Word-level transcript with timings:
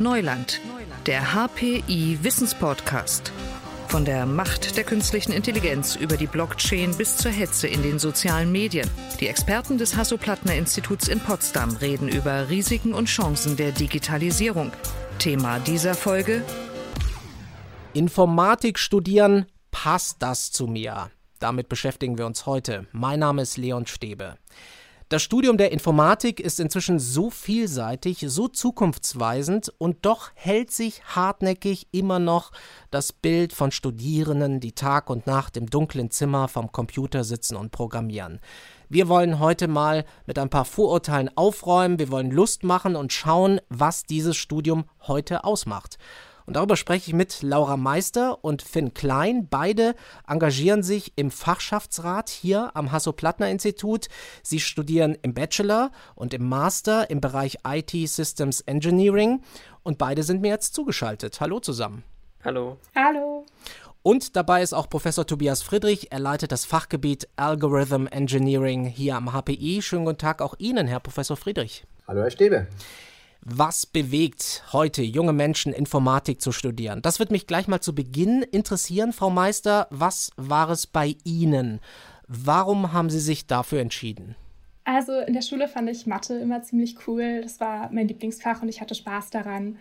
Neuland, 0.00 0.60
der 1.06 1.34
HPI 1.34 2.18
Wissenspodcast. 2.22 3.32
Von 3.88 4.04
der 4.04 4.26
Macht 4.26 4.76
der 4.76 4.84
künstlichen 4.84 5.32
Intelligenz 5.32 5.96
über 5.96 6.16
die 6.16 6.28
Blockchain 6.28 6.96
bis 6.96 7.16
zur 7.16 7.32
Hetze 7.32 7.66
in 7.66 7.82
den 7.82 7.98
sozialen 7.98 8.52
Medien. 8.52 8.88
Die 9.18 9.26
Experten 9.26 9.76
des 9.76 9.96
Hasso-Plattner-Instituts 9.96 11.08
in 11.08 11.18
Potsdam 11.18 11.74
reden 11.76 12.08
über 12.08 12.48
Risiken 12.48 12.94
und 12.94 13.06
Chancen 13.06 13.56
der 13.56 13.72
Digitalisierung. 13.72 14.70
Thema 15.18 15.58
dieser 15.58 15.94
Folge: 15.94 16.44
Informatik 17.92 18.78
studieren, 18.78 19.46
passt 19.72 20.22
das 20.22 20.52
zu 20.52 20.68
mir? 20.68 21.10
Damit 21.40 21.68
beschäftigen 21.68 22.18
wir 22.18 22.26
uns 22.26 22.46
heute. 22.46 22.86
Mein 22.92 23.18
Name 23.18 23.42
ist 23.42 23.56
Leon 23.56 23.86
Stäbe. 23.86 24.36
Das 25.10 25.22
Studium 25.22 25.56
der 25.56 25.72
Informatik 25.72 26.38
ist 26.38 26.60
inzwischen 26.60 26.98
so 26.98 27.30
vielseitig, 27.30 28.26
so 28.28 28.46
zukunftsweisend 28.46 29.72
und 29.78 30.04
doch 30.04 30.30
hält 30.34 30.70
sich 30.70 31.02
hartnäckig 31.02 31.86
immer 31.92 32.18
noch 32.18 32.52
das 32.90 33.14
Bild 33.14 33.54
von 33.54 33.70
Studierenden, 33.70 34.60
die 34.60 34.72
Tag 34.72 35.08
und 35.08 35.26
Nacht 35.26 35.56
im 35.56 35.64
dunklen 35.64 36.10
Zimmer 36.10 36.46
vom 36.46 36.72
Computer 36.72 37.24
sitzen 37.24 37.56
und 37.56 37.72
programmieren. 37.72 38.38
Wir 38.90 39.08
wollen 39.08 39.38
heute 39.38 39.66
mal 39.66 40.04
mit 40.26 40.38
ein 40.38 40.50
paar 40.50 40.66
Vorurteilen 40.66 41.30
aufräumen, 41.38 41.98
wir 41.98 42.10
wollen 42.10 42.30
Lust 42.30 42.62
machen 42.62 42.94
und 42.94 43.10
schauen, 43.10 43.62
was 43.70 44.02
dieses 44.02 44.36
Studium 44.36 44.84
heute 45.06 45.42
ausmacht. 45.44 45.96
Und 46.48 46.54
darüber 46.54 46.78
spreche 46.78 47.10
ich 47.10 47.14
mit 47.14 47.42
Laura 47.42 47.76
Meister 47.76 48.42
und 48.42 48.62
Finn 48.62 48.94
Klein. 48.94 49.48
Beide 49.50 49.94
engagieren 50.26 50.82
sich 50.82 51.12
im 51.16 51.30
Fachschaftsrat 51.30 52.30
hier 52.30 52.70
am 52.72 52.90
Hasso-Plattner-Institut. 52.90 54.08
Sie 54.42 54.58
studieren 54.58 55.14
im 55.20 55.34
Bachelor 55.34 55.90
und 56.14 56.32
im 56.32 56.48
Master 56.48 57.10
im 57.10 57.20
Bereich 57.20 57.58
IT 57.66 57.90
Systems 58.08 58.62
Engineering. 58.62 59.42
Und 59.82 59.98
beide 59.98 60.22
sind 60.22 60.40
mir 60.40 60.48
jetzt 60.48 60.72
zugeschaltet. 60.72 61.38
Hallo 61.42 61.60
zusammen. 61.60 62.02
Hallo. 62.42 62.78
Hallo. 62.96 63.44
Und 64.02 64.34
dabei 64.34 64.62
ist 64.62 64.72
auch 64.72 64.88
Professor 64.88 65.26
Tobias 65.26 65.60
Friedrich. 65.60 66.12
Er 66.12 66.18
leitet 66.18 66.50
das 66.50 66.64
Fachgebiet 66.64 67.28
Algorithm 67.36 68.06
Engineering 68.06 68.86
hier 68.86 69.16
am 69.16 69.34
HPI. 69.34 69.82
Schönen 69.82 70.06
guten 70.06 70.16
Tag 70.16 70.40
auch 70.40 70.54
Ihnen, 70.56 70.86
Herr 70.86 71.00
Professor 71.00 71.36
Friedrich. 71.36 71.84
Hallo, 72.06 72.22
Herr 72.22 72.30
Stäbe. 72.30 72.68
Was 73.50 73.86
bewegt 73.86 74.62
heute 74.74 75.02
junge 75.02 75.32
Menschen, 75.32 75.72
Informatik 75.72 76.42
zu 76.42 76.52
studieren? 76.52 77.00
Das 77.00 77.18
wird 77.18 77.30
mich 77.30 77.46
gleich 77.46 77.66
mal 77.66 77.80
zu 77.80 77.94
Beginn 77.94 78.42
interessieren, 78.42 79.14
Frau 79.14 79.30
Meister. 79.30 79.86
Was 79.88 80.32
war 80.36 80.68
es 80.68 80.86
bei 80.86 81.16
Ihnen? 81.24 81.80
Warum 82.26 82.92
haben 82.92 83.08
Sie 83.08 83.20
sich 83.20 83.46
dafür 83.46 83.80
entschieden? 83.80 84.36
Also 84.84 85.18
in 85.20 85.32
der 85.32 85.40
Schule 85.40 85.66
fand 85.66 85.88
ich 85.88 86.06
Mathe 86.06 86.34
immer 86.34 86.60
ziemlich 86.62 86.96
cool. 87.06 87.40
Das 87.40 87.58
war 87.58 87.90
mein 87.90 88.06
Lieblingsfach 88.06 88.60
und 88.60 88.68
ich 88.68 88.82
hatte 88.82 88.94
Spaß 88.94 89.30
daran, 89.30 89.78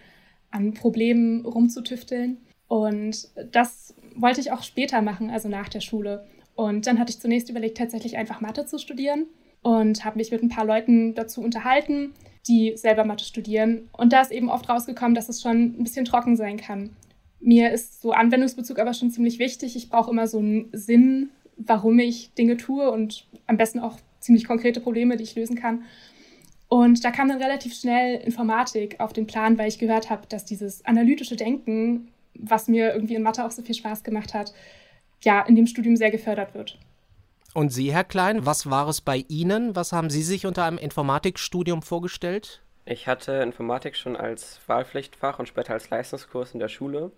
an 0.50 0.74
Problemen 0.74 1.46
rumzutüfteln. 1.46 2.38
Und 2.70 3.28
das 3.52 3.94
wollte 4.16 4.40
ich 4.40 4.54
auch 4.54 4.64
später 4.64 5.02
machen, 5.02 5.30
also 5.30 5.50
nach 5.50 5.68
der 5.68 5.82
Schule. 5.82 6.26
Und 6.56 6.88
dann 6.88 7.00
hatte 7.00 7.12
ich 7.12 7.20
zunächst 7.20 7.50
überlegt, 7.50 7.78
tatsächlich 7.78 8.16
einfach 8.16 8.40
Mathe 8.40 8.66
zu 8.66 8.80
studieren 8.80 9.26
und 9.62 10.06
habe 10.06 10.20
mich 10.20 10.32
mit 10.32 10.42
ein 10.42 10.48
paar 10.48 10.66
Leuten 10.66 11.16
dazu 11.16 11.42
unterhalten 11.42 12.14
die 12.48 12.74
selber 12.76 13.06
Mathe 13.06 13.26
studieren. 13.26 13.90
Und 13.92 14.14
da 14.14 14.22
ist 14.22 14.32
eben 14.32 14.50
oft 14.50 14.70
rausgekommen, 14.70 15.16
dass 15.16 15.30
es 15.30 15.42
schon 15.42 15.76
ein 15.80 15.84
bisschen 15.84 16.06
trocken 16.06 16.36
sein 16.36 16.58
kann. 16.58 16.92
Mir 17.40 17.72
ist 17.72 18.02
so 18.02 18.12
Anwendungsbezug 18.12 18.80
aber 18.80 18.94
schon 18.94 19.12
ziemlich 19.12 19.40
wichtig. 19.40 19.76
Ich 19.76 19.90
brauche 19.90 20.12
immer 20.12 20.28
so 20.28 20.40
einen 20.40 20.70
Sinn, 20.72 21.30
warum 21.58 22.00
ich 22.00 22.34
Dinge 22.34 22.58
tue 22.58 22.90
und 22.90 23.28
am 23.46 23.58
besten 23.58 23.80
auch 23.80 23.98
ziemlich 24.20 24.46
konkrete 24.46 24.80
Probleme, 24.80 25.18
die 25.18 25.24
ich 25.24 25.36
lösen 25.36 25.56
kann. 25.56 25.84
Und 26.68 27.04
da 27.04 27.12
kam 27.12 27.30
dann 27.30 27.42
relativ 27.42 27.74
schnell 27.74 28.20
Informatik 28.22 29.00
auf 29.00 29.14
den 29.14 29.28
Plan, 29.28 29.58
weil 29.58 29.70
ich 29.70 29.80
gehört 29.80 30.10
habe, 30.10 30.28
dass 30.28 30.44
dieses 30.44 30.84
analytische 30.86 31.36
Denken, 31.36 32.10
was 32.34 32.68
mir 32.68 32.94
irgendwie 32.94 33.16
in 33.16 33.24
Mathe 33.24 33.46
auch 33.46 33.52
so 33.52 33.62
viel 33.62 33.76
Spaß 33.76 34.04
gemacht 34.04 34.34
hat, 34.34 34.54
ja, 35.24 35.42
in 35.42 35.56
dem 35.56 35.68
Studium 35.68 35.96
sehr 35.96 36.12
gefördert 36.12 36.54
wird. 36.54 36.78
Und 37.54 37.70
Sie, 37.70 37.92
Herr 37.92 38.04
Klein, 38.04 38.46
was 38.46 38.70
war 38.70 38.88
es 38.88 39.02
bei 39.02 39.26
Ihnen? 39.28 39.76
Was 39.76 39.92
haben 39.92 40.10
Sie 40.10 40.24
sich 40.24 40.46
unter 40.46 40.66
einem 40.66 40.78
Informatikstudium 40.78 41.82
vorgestellt? 41.82 42.62
Ich 42.86 43.08
hatte 43.08 43.34
Informatik 43.34 43.96
schon 43.96 44.16
als 44.16 44.62
Wahlpflichtfach 44.68 45.40
und 45.40 45.48
später 45.48 45.74
als 45.74 45.90
Leistungskurs 45.90 46.54
in 46.54 46.60
der 46.60 46.70
Schule. 46.70 47.12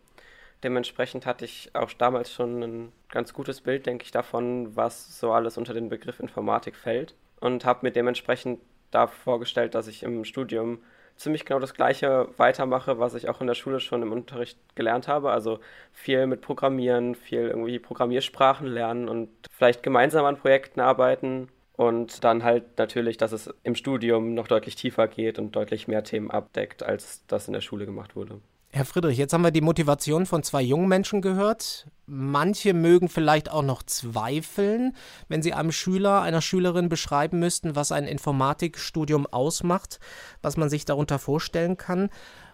Dementsprechend 0.63 1.25
hatte 1.25 1.45
ich 1.45 1.69
auch 1.73 1.91
damals 1.93 2.33
schon 2.33 2.63
ein 2.63 2.91
ganz 3.09 3.33
gutes 3.33 3.61
Bild, 3.61 3.85
denke 3.85 4.03
ich, 4.03 4.11
davon, 4.11 4.75
was 4.75 5.19
so 5.19 5.31
alles 5.31 5.57
unter 5.57 5.73
den 5.73 5.89
Begriff 5.89 6.19
Informatik 6.19 6.75
fällt. 6.75 7.15
Und 7.39 7.65
habe 7.65 7.85
mir 7.85 7.91
dementsprechend 7.91 8.59
da 8.91 9.07
vorgestellt, 9.07 9.75
dass 9.75 9.87
ich 9.87 10.03
im 10.03 10.25
Studium 10.25 10.79
ziemlich 11.19 11.45
genau 11.45 11.59
das 11.59 11.73
Gleiche 11.73 12.29
weitermache, 12.37 12.97
was 12.97 13.13
ich 13.13 13.29
auch 13.29 13.41
in 13.41 13.47
der 13.47 13.53
Schule 13.53 13.79
schon 13.79 14.01
im 14.01 14.11
Unterricht 14.11 14.57
gelernt 14.75 15.07
habe. 15.07 15.31
Also 15.31 15.59
viel 15.91 16.25
mit 16.27 16.41
Programmieren, 16.41 17.13
viel 17.13 17.41
irgendwie 17.41 17.77
Programmiersprachen 17.77 18.67
lernen 18.67 19.09
und 19.09 19.29
vielleicht 19.51 19.83
gemeinsam 19.83 20.25
an 20.25 20.37
Projekten 20.37 20.79
arbeiten. 20.79 21.49
Und 21.73 22.23
dann 22.25 22.43
halt 22.43 22.77
natürlich, 22.77 23.17
dass 23.17 23.31
es 23.31 23.53
im 23.63 23.75
Studium 23.75 24.33
noch 24.33 24.47
deutlich 24.47 24.75
tiefer 24.75 25.07
geht 25.07 25.39
und 25.39 25.55
deutlich 25.55 25.87
mehr 25.87 26.03
Themen 26.03 26.29
abdeckt, 26.31 26.83
als 26.83 27.25
das 27.27 27.47
in 27.47 27.53
der 27.53 27.61
Schule 27.61 27.85
gemacht 27.85 28.15
wurde. 28.15 28.41
Herr 28.71 28.85
Friedrich, 28.85 29.17
jetzt 29.17 29.33
haben 29.33 29.43
wir 29.43 29.49
die 29.49 29.61
Motivation 29.61 30.27
von 30.27 30.43
zwei 30.43 30.61
jungen 30.61 30.87
Menschen 30.87 31.21
gehört. 31.21 31.87
Manche 32.05 32.75
mögen 32.75 33.09
vielleicht 33.09 33.49
auch 33.49 33.63
noch 33.63 33.81
zweifeln, 33.81 34.95
wenn 35.27 35.41
sie 35.41 35.53
einem 35.53 35.71
Schüler, 35.71 36.21
einer 36.21 36.41
Schülerin 36.41 36.87
beschreiben 36.87 37.39
müssten, 37.39 37.75
was 37.75 37.91
ein 37.91 38.05
Informatikstudium 38.05 39.25
ausmacht, 39.25 39.99
was 40.43 40.55
man 40.55 40.69
sich 40.69 40.85
darunter 40.85 41.17
vorstellen 41.17 41.77
kann. 41.77 42.09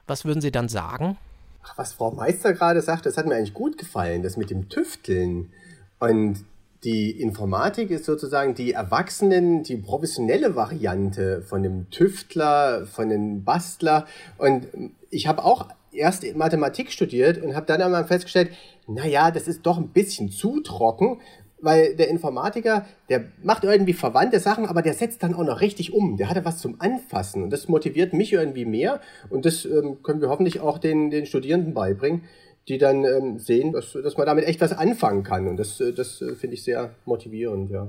Was 0.07 0.23
würden 0.23 0.39
Sie 0.39 0.51
dann 0.51 0.69
sagen? 0.69 1.17
Ach, 1.63 1.77
was 1.77 1.93
Frau 1.93 2.11
Meister 2.11 2.53
gerade 2.53 2.81
sagt, 2.81 3.05
das 3.05 3.17
hat 3.17 3.25
mir 3.25 3.35
eigentlich 3.35 3.53
gut 3.53 3.77
gefallen, 3.77 4.23
das 4.23 4.37
mit 4.37 4.49
dem 4.49 4.69
Tüfteln. 4.69 5.51
Und 5.99 6.45
die 6.85 7.11
Informatik 7.19 7.89
ist 7.89 8.05
sozusagen 8.05 8.53
die 8.53 8.71
Erwachsenen, 8.71 9.63
die 9.63 9.75
professionelle 9.75 10.55
Variante 10.55 11.41
von 11.41 11.63
dem 11.63 11.89
Tüftler, 11.89 12.85
von 12.85 13.09
dem 13.09 13.43
Bastler. 13.43 14.05
Und 14.37 14.67
ich 15.09 15.27
habe 15.27 15.43
auch 15.43 15.67
erst 15.95 16.23
Mathematik 16.35 16.91
studiert 16.91 17.41
und 17.41 17.55
habe 17.55 17.65
dann 17.65 17.81
einmal 17.81 18.05
festgestellt, 18.05 18.51
naja, 18.87 19.31
das 19.31 19.47
ist 19.47 19.65
doch 19.65 19.77
ein 19.77 19.89
bisschen 19.89 20.29
zu 20.29 20.61
trocken, 20.61 21.21
weil 21.59 21.95
der 21.95 22.09
Informatiker, 22.09 22.85
der 23.09 23.25
macht 23.41 23.63
irgendwie 23.63 23.93
verwandte 23.93 24.39
Sachen, 24.39 24.65
aber 24.65 24.81
der 24.81 24.93
setzt 24.93 25.23
dann 25.23 25.33
auch 25.33 25.43
noch 25.43 25.61
richtig 25.61 25.93
um. 25.93 26.17
Der 26.17 26.29
hatte 26.29 26.45
was 26.45 26.59
zum 26.59 26.79
Anfassen 26.79 27.43
und 27.43 27.49
das 27.49 27.67
motiviert 27.67 28.13
mich 28.13 28.33
irgendwie 28.33 28.65
mehr 28.65 29.01
und 29.29 29.45
das 29.45 29.65
ähm, 29.65 30.03
können 30.03 30.21
wir 30.21 30.29
hoffentlich 30.29 30.59
auch 30.59 30.77
den, 30.77 31.09
den 31.09 31.25
Studierenden 31.25 31.73
beibringen, 31.73 32.23
die 32.67 32.77
dann 32.77 33.03
ähm, 33.03 33.39
sehen, 33.39 33.71
dass, 33.73 33.93
dass 33.93 34.17
man 34.17 34.25
damit 34.25 34.45
echt 34.45 34.61
was 34.61 34.73
anfangen 34.73 35.23
kann 35.23 35.47
und 35.47 35.57
das, 35.57 35.79
äh, 35.79 35.93
das 35.93 36.21
äh, 36.21 36.35
finde 36.35 36.55
ich 36.55 36.63
sehr 36.63 36.91
motivierend, 37.05 37.71
ja. 37.71 37.87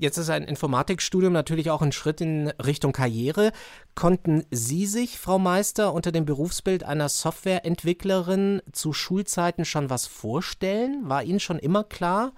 Jetzt 0.00 0.16
ist 0.16 0.30
ein 0.30 0.44
Informatikstudium 0.44 1.30
natürlich 1.30 1.68
auch 1.70 1.82
ein 1.82 1.92
Schritt 1.92 2.22
in 2.22 2.48
Richtung 2.64 2.92
Karriere. 2.92 3.52
Konnten 3.94 4.46
Sie 4.50 4.86
sich, 4.86 5.18
Frau 5.18 5.38
Meister, 5.38 5.92
unter 5.92 6.10
dem 6.10 6.24
Berufsbild 6.24 6.84
einer 6.84 7.10
Softwareentwicklerin 7.10 8.62
zu 8.72 8.94
Schulzeiten 8.94 9.66
schon 9.66 9.90
was 9.90 10.06
vorstellen? 10.06 11.02
War 11.04 11.22
Ihnen 11.22 11.38
schon 11.38 11.58
immer 11.58 11.84
klar, 11.84 12.32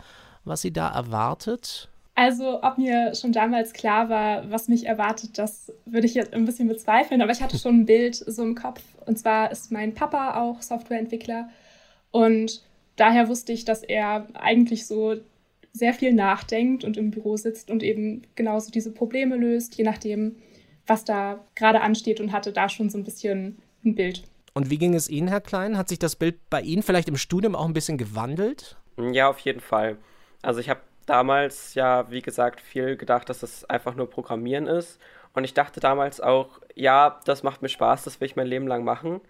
was 0.45 0.63
Sie 0.63 0.73
da 0.73 0.93
erwartet? 0.93 1.89
Also, 2.17 2.65
ob 2.65 2.79
mir 2.79 3.15
schon 3.15 3.31
damals 3.31 3.73
klar 3.73 4.09
war, 4.09 4.51
was 4.51 4.67
mich 4.67 4.87
erwartet, 4.87 5.39
das 5.39 5.73
würde 5.85 6.09
ich 6.09 6.15
jetzt 6.15 6.35
ein 6.35 6.45
bisschen 6.45 6.67
bezweifeln. 6.67 7.23
Aber 7.23 7.31
ich 7.31 7.43
hatte 7.43 7.61
schon 7.61 7.83
ein 7.83 7.87
Bild 7.87 8.17
so 8.17 8.43
im 8.43 8.57
Kopf. 8.57 8.83
Und 9.07 9.21
zwar 9.21 9.53
ist 9.53 9.71
mein 9.71 9.95
Papa 9.95 10.41
auch 10.41 10.63
Softwareentwickler. 10.63 11.49
Und 12.11 12.65
daher 12.97 13.29
wusste 13.29 13.53
ich, 13.53 13.65
dass 13.65 13.85
er 13.85 14.27
eigentlich 14.35 14.85
so 14.89 15.15
sehr 15.73 15.95
viel 15.95 16.13
nachdenkt 16.13 16.85
und 16.85 16.97
im 16.97 17.11
Büro 17.11 17.37
sitzt 17.37 17.71
und 17.71 17.83
eben 17.83 18.23
genauso 18.35 18.71
diese 18.71 18.93
Probleme 18.93 19.37
löst, 19.37 19.77
je 19.77 19.85
nachdem, 19.85 20.37
was 20.87 21.05
da 21.05 21.45
gerade 21.55 21.81
ansteht 21.81 22.21
und 22.21 22.33
hatte 22.33 22.53
da 22.53 22.69
schon 22.69 22.91
so 22.91 22.99
ein 22.99 23.05
bisschen 23.05 23.59
ein 23.85 23.95
Bild. 23.95 24.25
Und 24.55 24.69
wie 24.69 24.79
ging 24.79 24.95
es 24.95 25.09
Ihnen, 25.09 25.29
Herr 25.29 25.41
Klein? 25.41 25.79
Hat 25.79 25.89
sich 25.89 25.99
das 25.99 26.17
Bild 26.17 26.39
bei 26.51 26.61
Ihnen 26.61 26.83
vielleicht 26.83 27.09
im 27.09 27.17
Studium 27.17 27.55
auch 27.55 27.65
ein 27.65 27.73
bisschen 27.73 27.97
gewandelt? 27.97 28.77
Ja, 28.99 29.29
auf 29.29 29.39
jeden 29.39 29.61
Fall. 29.61 29.97
Also 30.43 30.61
ich 30.61 30.69
habe 30.69 30.81
damals 31.07 31.75
ja, 31.75 32.11
wie 32.11 32.21
gesagt, 32.21 32.61
viel 32.61 32.97
gedacht, 32.97 33.29
dass 33.31 33.43
es 33.43 33.65
einfach 33.65 33.95
nur 33.95 34.11
Programmieren 34.11 34.67
ist. 34.67 35.01
Und 35.33 35.45
ich 35.45 35.55
dachte 35.55 35.81
damals 35.81 36.21
auch, 36.21 36.61
ja, 36.75 37.19
das 37.25 37.43
macht 37.43 37.63
mir 37.63 37.71
Spaß, 37.71 38.05
das 38.05 38.21
will 38.21 38.27
ich 38.27 38.37
mein 38.37 38.47
Leben 38.47 38.67
lang 38.67 38.85
machen. 38.85 39.21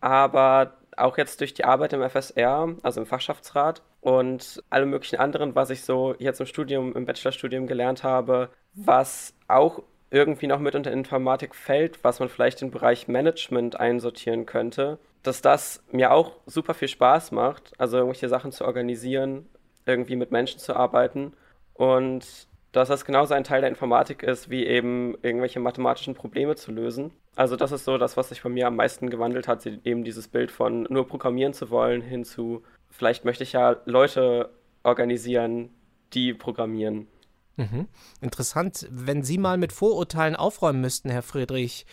Aber 0.00 0.78
auch 0.98 1.18
jetzt 1.18 1.40
durch 1.40 1.54
die 1.54 1.64
Arbeit 1.64 1.92
im 1.92 2.08
FSR, 2.08 2.74
also 2.82 3.00
im 3.00 3.06
Fachschaftsrat 3.06 3.82
und 4.00 4.62
alle 4.70 4.86
möglichen 4.86 5.18
anderen, 5.18 5.54
was 5.54 5.70
ich 5.70 5.82
so 5.82 6.14
jetzt 6.18 6.40
im 6.40 6.46
Studium, 6.46 6.94
im 6.94 7.06
Bachelorstudium 7.06 7.66
gelernt 7.66 8.04
habe, 8.04 8.50
was 8.74 9.34
auch 9.48 9.82
irgendwie 10.10 10.46
noch 10.46 10.60
mit 10.60 10.74
unter 10.74 10.92
Informatik 10.92 11.54
fällt, 11.54 12.04
was 12.04 12.20
man 12.20 12.28
vielleicht 12.28 12.62
im 12.62 12.70
Bereich 12.70 13.08
Management 13.08 13.80
einsortieren 13.80 14.46
könnte, 14.46 14.98
dass 15.22 15.42
das 15.42 15.82
mir 15.90 16.12
auch 16.12 16.36
super 16.46 16.74
viel 16.74 16.88
Spaß 16.88 17.32
macht, 17.32 17.72
also 17.78 17.96
irgendwelche 17.96 18.28
Sachen 18.28 18.52
zu 18.52 18.64
organisieren, 18.64 19.46
irgendwie 19.86 20.16
mit 20.16 20.30
Menschen 20.30 20.60
zu 20.60 20.76
arbeiten 20.76 21.32
und 21.72 22.46
dass 22.72 22.88
das 22.88 23.04
genauso 23.04 23.34
ein 23.34 23.44
Teil 23.44 23.60
der 23.60 23.70
Informatik 23.70 24.22
ist, 24.22 24.50
wie 24.50 24.66
eben 24.66 25.16
irgendwelche 25.22 25.60
mathematischen 25.60 26.14
Probleme 26.14 26.56
zu 26.56 26.72
lösen. 26.72 27.12
Also 27.36 27.56
das 27.56 27.72
ist 27.72 27.84
so 27.84 27.98
das, 27.98 28.16
was 28.16 28.28
sich 28.28 28.42
bei 28.42 28.48
mir 28.48 28.66
am 28.66 28.76
meisten 28.76 29.10
gewandelt 29.10 29.48
hat, 29.48 29.66
eben 29.66 30.04
dieses 30.04 30.28
Bild 30.28 30.50
von 30.50 30.86
nur 30.88 31.06
programmieren 31.06 31.52
zu 31.52 31.70
wollen 31.70 32.00
hin 32.00 32.24
zu, 32.24 32.62
vielleicht 32.90 33.24
möchte 33.24 33.42
ich 33.42 33.52
ja 33.52 33.76
Leute 33.86 34.50
organisieren, 34.84 35.70
die 36.12 36.32
programmieren. 36.32 37.08
Mhm. 37.56 37.88
Interessant, 38.20 38.86
wenn 38.90 39.22
Sie 39.22 39.38
mal 39.38 39.58
mit 39.58 39.72
Vorurteilen 39.72 40.36
aufräumen 40.36 40.80
müssten, 40.80 41.10
Herr 41.10 41.22
Friedrich, 41.22 41.86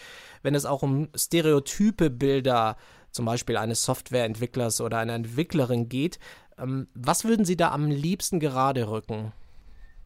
wenn 0.43 0.55
es 0.55 0.65
auch 0.65 0.81
um 0.83 1.09
stereotype 1.15 2.09
Bilder, 2.09 2.77
zum 3.11 3.25
Beispiel 3.25 3.57
eines 3.57 3.83
Softwareentwicklers 3.83 4.81
oder 4.81 4.97
einer 4.97 5.13
Entwicklerin 5.13 5.89
geht, 5.89 6.19
ähm, 6.57 6.87
was 6.93 7.25
würden 7.25 7.45
Sie 7.45 7.57
da 7.57 7.71
am 7.71 7.89
liebsten 7.89 8.39
gerade 8.39 8.89
rücken? 8.89 9.33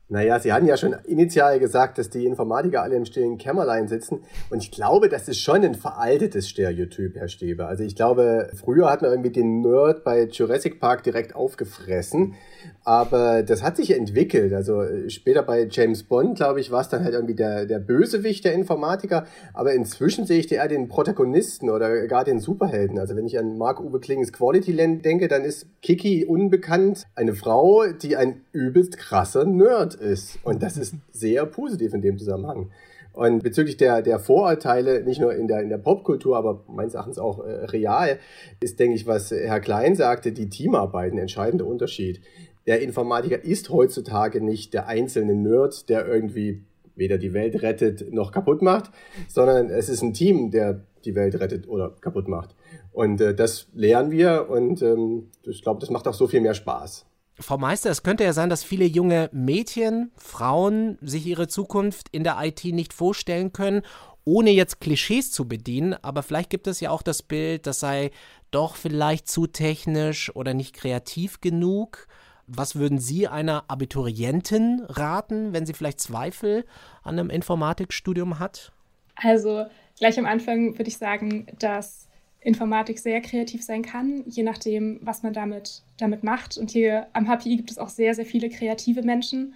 Naja, 0.07 0.39
Sie 0.39 0.53
hatten 0.53 0.67
ja 0.67 0.77
schon 0.77 0.95
initial 1.05 1.59
gesagt, 1.59 1.97
dass 1.97 2.11
die 2.11 2.25
Informatiker 2.25 2.83
alle 2.83 2.95
im 2.95 3.05
stillen 3.05 3.39
Kämmerlein 3.39 3.87
sitzen. 3.87 4.23
Und 4.51 4.61
ich 4.61 4.71
glaube, 4.71 5.09
das 5.09 5.27
ist 5.27 5.41
schon 5.41 5.63
ein 5.63 5.73
veraltetes 5.73 6.47
Stereotyp, 6.47 7.15
Herr 7.15 7.27
Stäbe. 7.27 7.65
Also 7.65 7.83
ich 7.83 7.95
glaube, 7.95 8.51
früher 8.53 8.91
hat 8.91 9.01
man 9.01 9.11
irgendwie 9.11 9.31
den 9.31 9.61
Nerd 9.61 10.03
bei 10.03 10.25
Jurassic 10.25 10.79
Park 10.79 11.01
direkt 11.01 11.35
aufgefressen. 11.35 12.35
Aber 12.83 13.41
das 13.41 13.63
hat 13.63 13.77
sich 13.77 13.95
entwickelt. 13.95 14.53
Also 14.53 14.81
äh, 14.81 15.09
später 15.09 15.41
bei 15.41 15.67
James 15.69 16.03
Bond, 16.03 16.37
glaube 16.37 16.59
ich, 16.59 16.71
war 16.71 16.81
es 16.81 16.89
dann 16.89 17.03
halt 17.03 17.13
irgendwie 17.13 17.35
der, 17.35 17.65
der 17.65 17.79
Bösewicht 17.79 18.45
der 18.45 18.53
Informatiker. 18.53 19.25
Aber 19.53 19.73
inzwischen 19.73 20.25
sehe 20.25 20.39
ich 20.39 20.51
eher 20.51 20.67
den 20.67 20.87
Protagonisten 20.87 21.69
oder 21.69 22.07
gar 22.07 22.23
den 22.23 22.39
Superhelden. 22.39 22.99
Also 22.99 23.15
wenn 23.15 23.25
ich 23.25 23.39
an 23.39 23.57
Mark-Uwe 23.57 23.99
Klings 23.99 24.31
Quality 24.31 24.71
Land 24.71 25.03
denke, 25.03 25.27
dann 25.27 25.43
ist 25.43 25.67
Kiki 25.81 26.25
unbekannt 26.25 27.05
eine 27.15 27.33
Frau, 27.33 27.85
die 27.87 28.15
ein 28.15 28.41
übelst 28.51 28.97
krasser 28.97 29.45
Nerd 29.45 29.95
ist. 29.95 30.37
Und 30.43 30.61
das 30.61 30.77
ist 30.77 30.95
sehr 31.11 31.45
positiv 31.45 31.93
in 31.93 32.01
dem 32.01 32.17
Zusammenhang. 32.17 32.69
Und 33.15 33.43
bezüglich 33.43 33.77
der, 33.77 34.01
der 34.01 34.19
Vorurteile, 34.19 35.01
nicht 35.03 35.21
nur 35.21 35.33
in 35.33 35.47
der, 35.47 35.61
in 35.61 35.69
der 35.69 35.77
Popkultur, 35.77 36.35
aber 36.35 36.65
meines 36.67 36.95
Erachtens 36.95 37.17
auch 37.17 37.39
äh, 37.39 37.65
real, 37.65 38.19
ist, 38.59 38.77
denke 38.77 38.95
ich, 38.95 39.07
was 39.07 39.31
Herr 39.31 39.61
Klein 39.61 39.95
sagte, 39.95 40.33
die 40.33 40.49
Teamarbeit 40.49 41.13
ein 41.13 41.17
entscheidender 41.17 41.65
Unterschied. 41.65 42.19
Der 42.67 42.81
Informatiker 42.81 43.43
ist 43.43 43.69
heutzutage 43.69 44.41
nicht 44.41 44.73
der 44.73 44.87
einzelne 44.87 45.35
Nerd, 45.35 45.87
der 45.89 46.07
irgendwie 46.07 46.63
weder 46.95 47.17
die 47.17 47.33
Welt 47.33 47.61
rettet 47.61 48.11
noch 48.13 48.31
kaputt 48.31 48.61
macht, 48.61 48.91
sondern 49.27 49.69
es 49.69 49.89
ist 49.89 50.01
ein 50.01 50.13
Team, 50.13 50.49
der 50.49 50.81
die 51.03 51.13
Welt 51.13 51.39
rettet 51.39 51.67
oder 51.67 51.91
kaputt 52.01 52.27
macht. 52.27 52.55
Und 52.91 53.21
äh, 53.21 53.35
das 53.35 53.67
lernen 53.73 54.11
wir 54.11 54.49
und 54.49 54.81
ähm, 54.81 55.29
ich 55.43 55.61
glaube, 55.61 55.79
das 55.79 55.89
macht 55.89 56.07
auch 56.07 56.13
so 56.13 56.27
viel 56.27 56.41
mehr 56.41 56.55
Spaß. 56.55 57.05
Frau 57.37 57.57
Meister, 57.57 57.89
es 57.89 58.01
könnte 58.01 58.23
ja 58.23 58.31
sein, 58.31 58.49
dass 58.49 58.63
viele 58.63 58.85
junge 58.85 59.29
Mädchen, 59.33 60.11
Frauen 60.15 60.97
sich 61.01 61.25
ihre 61.27 61.47
Zukunft 61.49 62.07
in 62.13 62.23
der 62.23 62.37
IT 62.41 62.63
nicht 62.63 62.93
vorstellen 62.93 63.51
können, 63.51 63.81
ohne 64.23 64.51
jetzt 64.51 64.79
Klischees 64.79 65.31
zu 65.31 65.47
bedienen. 65.47 65.93
Aber 66.01 66.23
vielleicht 66.23 66.49
gibt 66.49 66.65
es 66.65 66.79
ja 66.79 66.91
auch 66.91 67.01
das 67.01 67.21
Bild, 67.21 67.67
das 67.67 67.81
sei 67.81 68.11
doch 68.51 68.77
vielleicht 68.77 69.27
zu 69.27 69.47
technisch 69.47 70.33
oder 70.33 70.53
nicht 70.53 70.73
kreativ 70.73 71.41
genug. 71.41 72.07
Was 72.47 72.75
würden 72.75 72.99
Sie 72.99 73.27
einer 73.27 73.63
Abiturientin 73.67 74.83
raten, 74.87 75.53
wenn 75.53 75.65
sie 75.65 75.73
vielleicht 75.73 75.99
Zweifel 75.99 76.65
an 77.03 77.17
einem 77.17 77.29
Informatikstudium 77.29 78.39
hat? 78.39 78.71
Also 79.15 79.65
gleich 79.97 80.19
am 80.19 80.25
Anfang 80.25 80.77
würde 80.77 80.89
ich 80.89 80.97
sagen, 80.97 81.47
dass 81.57 82.07
Informatik 82.41 82.99
sehr 82.99 83.21
kreativ 83.21 83.63
sein 83.63 83.81
kann, 83.81 84.23
je 84.27 84.43
nachdem, 84.43 84.99
was 85.01 85.23
man 85.23 85.33
damit, 85.33 85.81
damit 85.97 86.23
macht. 86.23 86.57
Und 86.57 86.69
hier 86.69 87.07
am 87.13 87.27
HPI 87.27 87.57
gibt 87.57 87.71
es 87.71 87.79
auch 87.79 87.89
sehr, 87.89 88.13
sehr 88.13 88.25
viele 88.25 88.49
kreative 88.49 89.01
Menschen. 89.01 89.55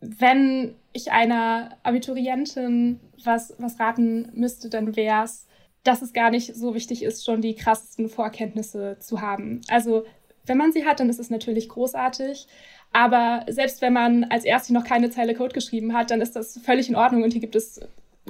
Wenn 0.00 0.74
ich 0.92 1.12
einer 1.12 1.76
Abiturientin 1.82 3.00
was, 3.24 3.54
was 3.58 3.78
raten 3.78 4.30
müsste, 4.32 4.70
dann 4.70 4.96
wäre 4.96 5.24
es, 5.24 5.46
dass 5.84 6.00
es 6.00 6.12
gar 6.12 6.30
nicht 6.30 6.54
so 6.54 6.74
wichtig 6.74 7.02
ist, 7.02 7.24
schon 7.24 7.42
die 7.42 7.54
krassesten 7.54 8.08
Vorkenntnisse 8.08 8.96
zu 9.00 9.20
haben. 9.20 9.60
Also 9.68 10.04
wenn 10.48 10.58
man 10.58 10.72
sie 10.72 10.84
hat, 10.84 11.00
dann 11.00 11.08
ist 11.08 11.20
es 11.20 11.30
natürlich 11.30 11.68
großartig. 11.68 12.46
Aber 12.92 13.44
selbst 13.48 13.82
wenn 13.82 13.92
man 13.92 14.24
als 14.24 14.44
erstes 14.44 14.70
noch 14.70 14.84
keine 14.84 15.10
Zeile 15.10 15.34
Code 15.34 15.54
geschrieben 15.54 15.92
hat, 15.94 16.10
dann 16.10 16.20
ist 16.20 16.36
das 16.36 16.58
völlig 16.58 16.88
in 16.88 16.96
Ordnung. 16.96 17.22
Und 17.22 17.32
hier 17.32 17.40
gibt 17.40 17.56
es 17.56 17.80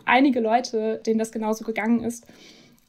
einige 0.05 0.41
Leute, 0.41 1.01
denen 1.07 1.19
das 1.19 1.33
genauso 1.33 1.65
gegangen 1.65 2.03
ist. 2.03 2.27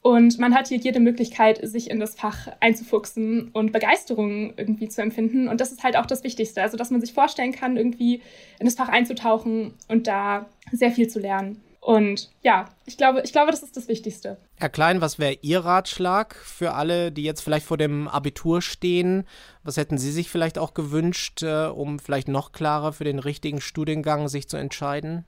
Und 0.02 0.40
man 0.40 0.56
hat 0.56 0.70
hier 0.70 0.78
jede 0.78 1.02
Möglichkeit, 1.02 1.60
sich 1.62 1.90
in 1.90 2.00
das 2.00 2.16
Fach 2.16 2.48
einzufuchsen 2.62 3.50
und 3.52 3.74
Begeisterung 3.74 4.54
irgendwie 4.56 4.88
zu 4.88 5.02
empfinden. 5.02 5.50
Und 5.50 5.60
das 5.60 5.74
ist 5.74 5.84
halt 5.84 5.98
auch 5.98 6.06
das 6.06 6.24
Wichtigste. 6.24 6.62
Also, 6.62 6.78
dass 6.78 6.90
man 6.90 7.02
sich 7.02 7.12
vorstellen 7.12 7.52
kann, 7.52 7.76
irgendwie 7.76 8.22
in 8.60 8.66
das 8.66 8.76
Fach 8.76 8.88
einzutauchen 8.88 9.74
und 9.90 10.08
da 10.08 10.48
sehr 10.72 10.92
viel 10.92 11.10
zu 11.10 11.20
lernen. 11.20 11.62
Und 11.80 12.30
ja, 12.42 12.66
ich 12.86 12.98
glaube, 12.98 13.22
ich 13.24 13.32
glaube, 13.32 13.52
das 13.52 13.64
ist 13.64 13.78
das 13.78 13.88
Wichtigste. 13.88 14.38
Herr 14.58 14.70
Klein, 14.70 15.02
was 15.02 15.18
wäre 15.18 15.38
Ihr 15.42 15.62
Ratschlag 15.62 16.36
für 16.36 16.74
alle, 16.74 17.12
die 17.12 17.24
jetzt 17.24 17.42
vielleicht 17.42 17.66
vor 17.66 17.78
dem 17.78 18.08
Abitur 18.08 18.62
stehen? 18.62 19.26
Was 19.64 19.78
hätten 19.78 19.98
Sie 19.98 20.12
sich 20.12 20.30
vielleicht 20.30 20.58
auch 20.58 20.74
gewünscht, 20.74 21.42
äh, 21.42 21.68
um 21.68 22.00
vielleicht 22.00 22.28
noch 22.28 22.52
klarer 22.52 22.92
für 22.92 23.06
den 23.06 23.20
richtigen 23.20 23.62
Studiengang 23.62 24.28
sich 24.28 24.50
zu 24.50 24.58
entscheiden? 24.58 25.26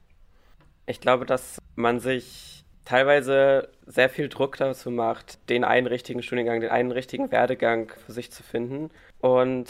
Ich 0.88 1.00
glaube, 1.00 1.25
dass 1.25 1.57
man 1.75 2.00
sich 2.00 2.65
teilweise 2.83 3.69
sehr 3.86 4.09
viel 4.09 4.27
Druck 4.27 4.57
dazu 4.57 4.92
macht, 4.92 5.39
den 5.50 5.63
einen 5.63 5.88
richtigen 5.88 6.21
Studiengang, 6.21 6.59
den 6.59 6.71
einen 6.71 6.92
richtigen 6.92 7.31
Werdegang 7.31 7.94
für 8.06 8.12
sich 8.12 8.31
zu 8.31 8.44
finden. 8.44 8.89
Und 9.19 9.69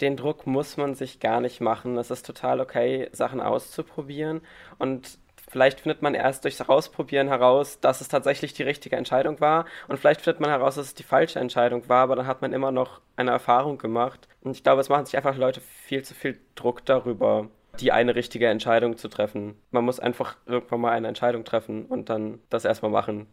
den 0.00 0.16
Druck 0.16 0.46
muss 0.46 0.76
man 0.76 0.94
sich 0.94 1.20
gar 1.20 1.40
nicht 1.40 1.60
machen. 1.60 1.96
Es 1.98 2.10
ist 2.10 2.24
total 2.24 2.60
okay, 2.60 3.08
Sachen 3.12 3.40
auszuprobieren. 3.40 4.40
Und 4.78 5.18
vielleicht 5.52 5.80
findet 5.80 6.00
man 6.00 6.14
erst 6.14 6.44
durchs 6.44 6.66
Rausprobieren 6.66 7.28
heraus, 7.28 7.78
dass 7.80 8.00
es 8.00 8.08
tatsächlich 8.08 8.54
die 8.54 8.62
richtige 8.62 8.96
Entscheidung 8.96 9.38
war. 9.40 9.66
Und 9.86 9.98
vielleicht 9.98 10.22
findet 10.22 10.40
man 10.40 10.50
heraus, 10.50 10.76
dass 10.76 10.86
es 10.86 10.94
die 10.94 11.02
falsche 11.02 11.38
Entscheidung 11.38 11.88
war, 11.88 12.04
aber 12.04 12.16
dann 12.16 12.26
hat 12.26 12.40
man 12.40 12.54
immer 12.54 12.72
noch 12.72 13.02
eine 13.16 13.30
Erfahrung 13.30 13.76
gemacht. 13.76 14.28
Und 14.40 14.56
ich 14.56 14.62
glaube, 14.62 14.80
es 14.80 14.88
machen 14.88 15.04
sich 15.04 15.16
einfach 15.16 15.36
Leute 15.36 15.60
viel 15.60 16.02
zu 16.02 16.14
viel 16.14 16.40
Druck 16.54 16.84
darüber, 16.86 17.48
die 17.80 17.92
eine 17.92 18.14
richtige 18.14 18.48
Entscheidung 18.48 18.96
zu 18.96 19.08
treffen. 19.08 19.54
Man 19.70 19.84
muss 19.84 20.00
einfach 20.00 20.36
irgendwann 20.46 20.80
mal 20.80 20.92
eine 20.92 21.08
Entscheidung 21.08 21.44
treffen 21.44 21.84
und 21.84 22.08
dann 22.08 22.38
das 22.48 22.64
erstmal 22.64 22.90
machen. 22.90 23.26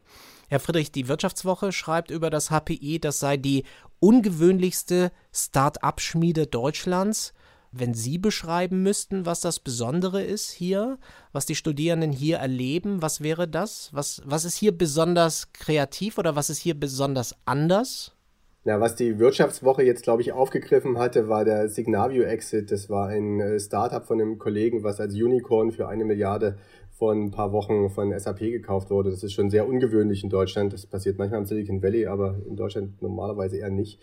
Herr 0.49 0.59
Friedrich, 0.59 0.91
die 0.91 1.07
Wirtschaftswoche 1.07 1.71
schreibt 1.71 2.11
über 2.11 2.29
das 2.29 2.49
HPI, 2.49 2.99
das 2.99 3.19
sei 3.19 3.37
die 3.37 3.63
ungewöhnlichste 3.99 5.11
Start-up-Schmiede 5.31 6.47
Deutschlands. 6.47 7.33
Wenn 7.71 7.93
Sie 7.93 8.17
beschreiben 8.17 8.81
müssten, 8.81 9.25
was 9.25 9.41
das 9.41 9.59
Besondere 9.59 10.23
ist 10.23 10.49
hier, 10.49 10.97
was 11.31 11.45
die 11.45 11.55
Studierenden 11.55 12.11
hier 12.11 12.37
erleben, 12.37 13.01
was 13.01 13.21
wäre 13.21 13.47
das? 13.47 13.89
Was, 13.93 14.21
was 14.25 14.43
ist 14.43 14.57
hier 14.57 14.75
besonders 14.75 15.53
kreativ 15.53 16.17
oder 16.17 16.35
was 16.35 16.49
ist 16.49 16.59
hier 16.59 16.79
besonders 16.79 17.35
anders? 17.45 18.13
Ja, 18.65 18.81
was 18.81 18.95
die 18.95 19.19
Wirtschaftswoche 19.19 19.83
jetzt, 19.83 20.03
glaube 20.03 20.21
ich, 20.21 20.33
aufgegriffen 20.33 20.97
hatte, 20.97 21.29
war 21.29 21.45
der 21.45 21.69
Signavio 21.69 22.23
Exit. 22.23 22.71
Das 22.71 22.89
war 22.89 23.07
ein 23.07 23.39
äh, 23.39 23.59
Startup 23.59 24.05
von 24.05 24.19
einem 24.19 24.37
Kollegen, 24.37 24.83
was 24.83 24.99
als 24.99 25.13
Unicorn 25.13 25.71
für 25.71 25.87
eine 25.87 26.03
Milliarde 26.03 26.57
vor 26.99 27.13
ein 27.13 27.31
paar 27.31 27.53
Wochen 27.53 27.89
von 27.89 28.11
SAP 28.19 28.39
gekauft 28.39 28.89
wurde. 28.89 29.09
Das 29.09 29.23
ist 29.23 29.31
schon 29.31 29.49
sehr 29.49 29.65
ungewöhnlich 29.65 30.21
in 30.21 30.29
Deutschland. 30.29 30.73
Das 30.73 30.85
passiert 30.85 31.17
manchmal 31.17 31.39
im 31.39 31.45
Silicon 31.45 31.81
Valley, 31.81 32.07
aber 32.07 32.35
in 32.45 32.57
Deutschland 32.57 33.01
normalerweise 33.01 33.55
eher 33.55 33.69
nicht. 33.69 34.01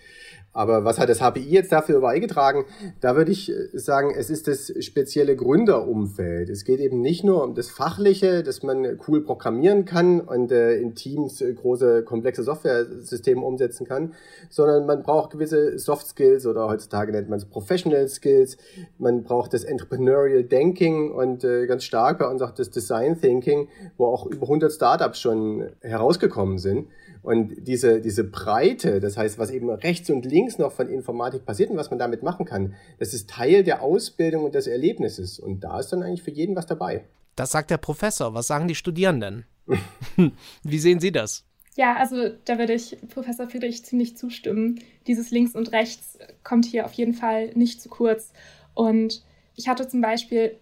Aber 0.54 0.86
was 0.86 0.98
hat 0.98 1.10
das 1.10 1.20
HPI 1.20 1.50
jetzt 1.50 1.70
dafür 1.70 2.00
beigetragen? 2.00 2.64
Da 3.02 3.14
würde 3.14 3.30
ich 3.30 3.50
äh, 3.50 3.68
sagen, 3.74 4.14
es 4.16 4.30
ist 4.30 4.48
das 4.48 4.72
spezielle 4.82 5.36
Gründerumfeld. 5.36 6.48
Es 6.48 6.64
geht 6.64 6.80
eben 6.80 7.02
nicht 7.02 7.22
nur 7.22 7.44
um 7.44 7.54
das 7.54 7.68
Fachliche, 7.68 8.42
dass 8.42 8.62
man 8.62 8.98
cool 9.06 9.22
programmieren 9.22 9.84
kann 9.84 10.22
und 10.22 10.50
äh, 10.50 10.78
in 10.78 10.94
Teams 10.94 11.42
äh, 11.42 11.52
große, 11.52 12.02
komplexe 12.02 12.42
Software-Systeme 12.44 13.42
umsetzen 13.42 13.86
kann, 13.86 14.14
sondern 14.48 14.86
man 14.86 15.02
braucht 15.02 15.32
gewisse 15.32 15.78
Soft 15.78 16.06
Skills 16.06 16.46
oder 16.46 16.66
heutzutage 16.66 17.12
nennt 17.12 17.28
man 17.28 17.38
es 17.38 17.44
Professional 17.44 18.08
Skills. 18.08 18.56
Man 18.96 19.22
braucht 19.22 19.52
das 19.52 19.64
Entrepreneurial 19.64 20.44
Denking 20.44 21.10
und 21.10 21.42
ganz 21.42 21.84
stark 21.84 22.18
bei 22.18 22.26
uns 22.26 22.40
auch 22.40 22.52
das 22.52 22.70
Design 22.86 23.20
Thinking, 23.20 23.68
wo 23.96 24.06
auch 24.06 24.26
über 24.26 24.42
100 24.42 24.72
Startups 24.72 25.20
schon 25.20 25.70
herausgekommen 25.80 26.58
sind. 26.58 26.88
Und 27.22 27.66
diese, 27.66 28.00
diese 28.00 28.22
Breite, 28.22 29.00
das 29.00 29.16
heißt, 29.16 29.38
was 29.38 29.50
eben 29.50 29.68
rechts 29.68 30.08
und 30.10 30.24
links 30.24 30.58
noch 30.58 30.70
von 30.70 30.88
Informatik 30.88 31.44
passiert 31.44 31.70
und 31.70 31.76
was 31.76 31.90
man 31.90 31.98
damit 31.98 32.22
machen 32.22 32.46
kann, 32.46 32.74
das 33.00 33.14
ist 33.14 33.28
Teil 33.28 33.64
der 33.64 33.82
Ausbildung 33.82 34.44
und 34.44 34.54
des 34.54 34.68
Erlebnisses. 34.68 35.40
Und 35.40 35.64
da 35.64 35.80
ist 35.80 35.92
dann 35.92 36.04
eigentlich 36.04 36.22
für 36.22 36.30
jeden 36.30 36.54
was 36.54 36.66
dabei. 36.66 37.04
Das 37.34 37.50
sagt 37.50 37.70
der 37.70 37.78
Professor. 37.78 38.32
Was 38.34 38.46
sagen 38.46 38.68
die 38.68 38.76
Studierenden? 38.76 39.44
Wie 40.62 40.78
sehen 40.78 41.00
Sie 41.00 41.10
das? 41.10 41.44
Ja, 41.74 41.96
also 41.96 42.30
da 42.44 42.58
würde 42.58 42.72
ich 42.72 42.96
Professor 43.10 43.48
Friedrich 43.50 43.84
ziemlich 43.84 44.16
zustimmen. 44.16 44.80
Dieses 45.06 45.30
Links 45.30 45.54
und 45.54 45.72
Rechts 45.72 46.18
kommt 46.42 46.64
hier 46.64 46.86
auf 46.86 46.92
jeden 46.92 47.12
Fall 47.12 47.50
nicht 47.54 47.82
zu 47.82 47.88
kurz. 47.88 48.32
Und 48.72 49.22
ich 49.56 49.68
hatte 49.68 49.86
zum 49.86 50.00
Beispiel 50.00 50.56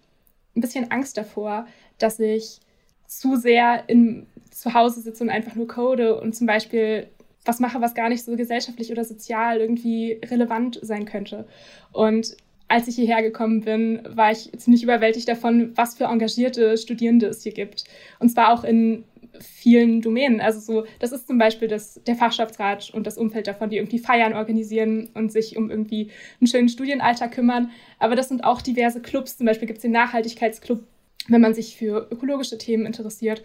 ein 0.56 0.60
bisschen 0.60 0.90
Angst 0.90 1.16
davor, 1.16 1.66
dass 1.98 2.18
ich 2.20 2.60
zu 3.06 3.36
sehr 3.36 3.84
in, 3.88 4.26
zu 4.50 4.74
Hause 4.74 5.00
sitze 5.00 5.22
und 5.24 5.30
einfach 5.30 5.54
nur 5.54 5.68
code 5.68 6.20
und 6.20 6.34
zum 6.34 6.46
Beispiel 6.46 7.08
was 7.44 7.60
mache, 7.60 7.80
was 7.80 7.94
gar 7.94 8.08
nicht 8.08 8.24
so 8.24 8.36
gesellschaftlich 8.36 8.90
oder 8.90 9.04
sozial 9.04 9.60
irgendwie 9.60 10.18
relevant 10.24 10.78
sein 10.82 11.04
könnte. 11.04 11.46
Und 11.92 12.36
als 12.68 12.88
ich 12.88 12.96
hierher 12.96 13.22
gekommen 13.22 13.60
bin, 13.60 14.00
war 14.08 14.32
ich 14.32 14.50
ziemlich 14.56 14.82
überwältigt 14.82 15.28
davon, 15.28 15.72
was 15.76 15.96
für 15.96 16.04
engagierte 16.04 16.78
Studierende 16.78 17.26
es 17.26 17.42
hier 17.42 17.52
gibt. 17.52 17.84
Und 18.18 18.30
zwar 18.30 18.52
auch 18.52 18.64
in 18.64 19.04
vielen 19.40 20.00
Domänen. 20.00 20.40
Also 20.40 20.60
so, 20.60 20.86
das 21.00 21.12
ist 21.12 21.26
zum 21.26 21.38
Beispiel 21.38 21.68
das, 21.68 22.00
der 22.06 22.14
Fachschaftsrat 22.14 22.90
und 22.94 23.06
das 23.06 23.18
Umfeld 23.18 23.46
davon, 23.46 23.68
die 23.68 23.76
irgendwie 23.76 23.98
Feiern 23.98 24.32
organisieren 24.32 25.10
und 25.14 25.32
sich 25.32 25.56
um 25.56 25.70
irgendwie 25.70 26.10
einen 26.40 26.46
schönen 26.46 26.68
Studienalltag 26.68 27.32
kümmern. 27.32 27.70
Aber 27.98 28.16
das 28.16 28.28
sind 28.28 28.44
auch 28.44 28.62
diverse 28.62 29.00
Clubs. 29.00 29.36
Zum 29.36 29.46
Beispiel 29.46 29.66
gibt 29.66 29.78
es 29.78 29.82
den 29.82 29.92
Nachhaltigkeitsclub, 29.92 30.84
wenn 31.28 31.40
man 31.40 31.54
sich 31.54 31.76
für 31.76 32.08
ökologische 32.10 32.58
Themen 32.58 32.86
interessiert. 32.86 33.42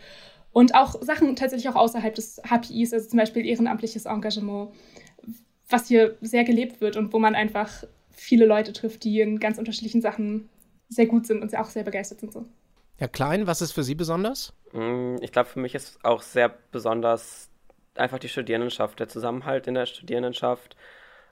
Und 0.51 0.75
auch 0.75 1.01
Sachen 1.01 1.35
tatsächlich 1.35 1.69
auch 1.69 1.75
außerhalb 1.75 2.13
des 2.15 2.41
HPIs, 2.43 2.93
also 2.93 3.09
zum 3.09 3.19
Beispiel 3.19 3.45
ehrenamtliches 3.45 4.05
Engagement, 4.05 4.71
was 5.69 5.87
hier 5.87 6.17
sehr 6.21 6.43
gelebt 6.43 6.81
wird 6.81 6.97
und 6.97 7.13
wo 7.13 7.19
man 7.19 7.35
einfach 7.35 7.83
viele 8.09 8.45
Leute 8.45 8.73
trifft, 8.73 9.03
die 9.03 9.21
in 9.21 9.39
ganz 9.39 9.57
unterschiedlichen 9.57 10.01
Sachen 10.01 10.49
sehr 10.89 11.05
gut 11.05 11.27
sind 11.27 11.41
und 11.41 11.55
auch 11.55 11.67
sehr 11.67 11.83
begeistert 11.83 12.19
sind. 12.19 12.33
So. 12.33 12.45
Herr 12.97 13.07
Klein, 13.07 13.47
was 13.47 13.61
ist 13.61 13.71
für 13.71 13.83
Sie 13.83 13.95
besonders? 13.95 14.53
Mm, 14.73 15.17
ich 15.21 15.31
glaube, 15.31 15.49
für 15.49 15.59
mich 15.59 15.75
ist 15.75 16.03
auch 16.03 16.21
sehr 16.23 16.49
besonders 16.71 17.49
einfach 17.95 18.19
die 18.19 18.27
Studierendenschaft, 18.27 18.99
der 18.99 19.07
Zusammenhalt 19.07 19.67
in 19.67 19.75
der 19.75 19.85
Studierendenschaft, 19.85 20.75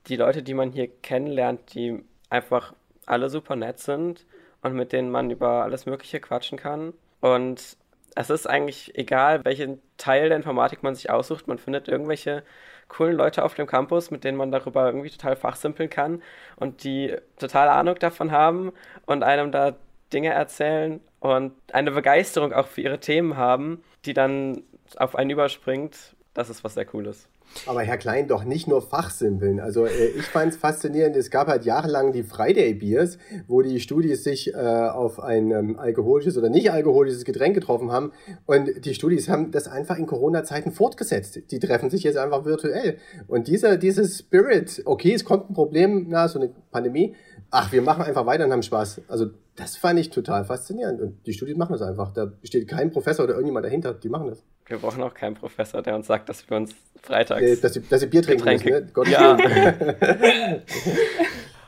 die 0.08 0.16
Leute, 0.16 0.44
die 0.44 0.54
man 0.54 0.72
hier 0.72 0.88
kennenlernt, 0.88 1.74
die 1.74 2.04
einfach 2.30 2.74
alle 3.06 3.30
super 3.30 3.56
nett 3.56 3.80
sind 3.80 4.25
und 4.61 4.73
mit 4.73 4.91
denen 4.91 5.11
man 5.11 5.29
über 5.29 5.63
alles 5.63 5.85
Mögliche 5.85 6.19
quatschen 6.19 6.57
kann. 6.57 6.93
Und 7.21 7.77
es 8.15 8.29
ist 8.29 8.47
eigentlich 8.47 8.97
egal, 8.97 9.45
welchen 9.45 9.81
Teil 9.97 10.29
der 10.29 10.37
Informatik 10.37 10.83
man 10.83 10.95
sich 10.95 11.09
aussucht, 11.09 11.47
man 11.47 11.59
findet 11.59 11.87
irgendwelche 11.87 12.43
coolen 12.87 13.15
Leute 13.15 13.43
auf 13.43 13.53
dem 13.53 13.67
Campus, 13.67 14.11
mit 14.11 14.23
denen 14.23 14.37
man 14.37 14.51
darüber 14.51 14.85
irgendwie 14.85 15.09
total 15.09 15.35
fachsimpeln 15.35 15.89
kann 15.89 16.23
und 16.55 16.83
die 16.83 17.15
total 17.37 17.67
Ahnung 17.67 17.95
davon 17.99 18.31
haben 18.31 18.71
und 19.05 19.23
einem 19.23 19.51
da 19.51 19.75
Dinge 20.13 20.29
erzählen 20.29 21.01
und 21.19 21.53
eine 21.73 21.91
Begeisterung 21.91 22.53
auch 22.53 22.67
für 22.67 22.81
ihre 22.81 22.99
Themen 22.99 23.35
haben, 23.35 23.83
die 24.05 24.13
dann 24.13 24.63
auf 24.95 25.15
einen 25.15 25.31
überspringt. 25.31 26.15
Das 26.33 26.49
ist 26.49 26.63
was 26.63 26.75
sehr 26.75 26.85
Cooles. 26.85 27.27
Aber 27.66 27.82
Herr 27.82 27.98
Klein, 27.98 28.27
doch 28.27 28.44
nicht 28.44 28.68
nur 28.68 28.82
fachsimpeln. 28.82 29.60
Also 29.60 29.86
äh, 29.86 30.08
ich 30.18 30.25
fand 30.25 30.51
es 30.51 30.58
faszinierend, 30.58 31.16
es 31.16 31.32
gab 31.32 31.48
halt 31.48 31.66
jahrelang 31.66 32.12
die 32.12 32.24
Friday 32.24 32.74
Beers, 32.74 33.18
wo 33.48 33.62
die 33.62 33.80
Studis 33.80 34.24
sich 34.24 34.54
äh, 34.54 34.58
auf 34.58 35.20
ein 35.20 35.51
ähm, 35.51 35.80
alkoholisches 35.80 36.38
oder 36.38 36.50
nicht 36.50 36.72
alkoholisches 36.72 37.25
Getränk 37.25 37.56
getroffen 37.56 37.92
haben. 37.92 38.12
Und 38.46 38.86
die 38.86 38.94
Studis 38.94 39.30
haben 39.30 39.51
das 39.51 39.68
einfach 39.68 39.98
in 39.98 40.06
Corona-Zeiten 40.06 40.72
fortgesetzt. 40.72 41.51
Die 41.51 41.60
treffen 41.60 41.89
sich 41.89 42.04
jetzt 42.04 42.18
einfach 42.18 42.46
virtuell. 42.46 42.98
Und 43.27 43.48
dieser, 43.48 43.77
dieses 43.77 44.20
Spirit, 44.20 44.82
okay, 44.86 45.13
es 45.13 45.25
kommt 45.25 45.50
ein 45.50 45.54
Problem, 45.54 46.08
na, 46.10 46.27
so 46.27 46.39
eine 46.39 46.51
Pandemie, 46.72 47.16
ach, 47.50 47.72
wir 47.72 47.82
machen 47.82 48.04
einfach 48.04 48.25
weiter 48.25 48.46
und 48.46 48.51
haben 48.51 48.63
Spaß. 48.63 49.01
Also 49.08 49.27
das 49.56 49.75
fand 49.75 50.00
ich 50.00 50.10
total 50.10 50.46
faszinierend. 50.46 51.01
Und 51.01 51.25
die 51.25 51.34
Studien 51.34 51.58
machen 51.58 51.74
das 51.74 51.82
einfach. 51.82 52.13
Da 52.13 52.32
steht 52.44 52.68
kein 52.68 52.92
Professor 52.92 53.25
oder 53.25 53.34
irgendjemand 53.34 53.66
dahinter, 53.66 53.94
die 53.94 54.10
machen 54.10 54.27
das. 54.27 54.44
Wir 54.67 54.77
brauchen 54.79 55.01
auch 55.01 55.13
keinen 55.13 55.36
Professor, 55.36 55.81
der 55.81 55.95
uns 55.95 56.07
sagt, 56.07 56.27
dass 56.29 56.50
wir 56.50 56.57
uns 56.57 56.75
freitags. 57.01 57.41
Äh, 57.41 57.57
dass, 57.57 57.74
sie, 57.74 57.81
dass 57.81 58.01
sie 58.01 58.07
Bier 58.07 58.21
trinken 58.21 58.50
müssen, 58.50 58.69
ne? 58.69 58.89
Gott 58.93 59.07
ja. 59.07 59.38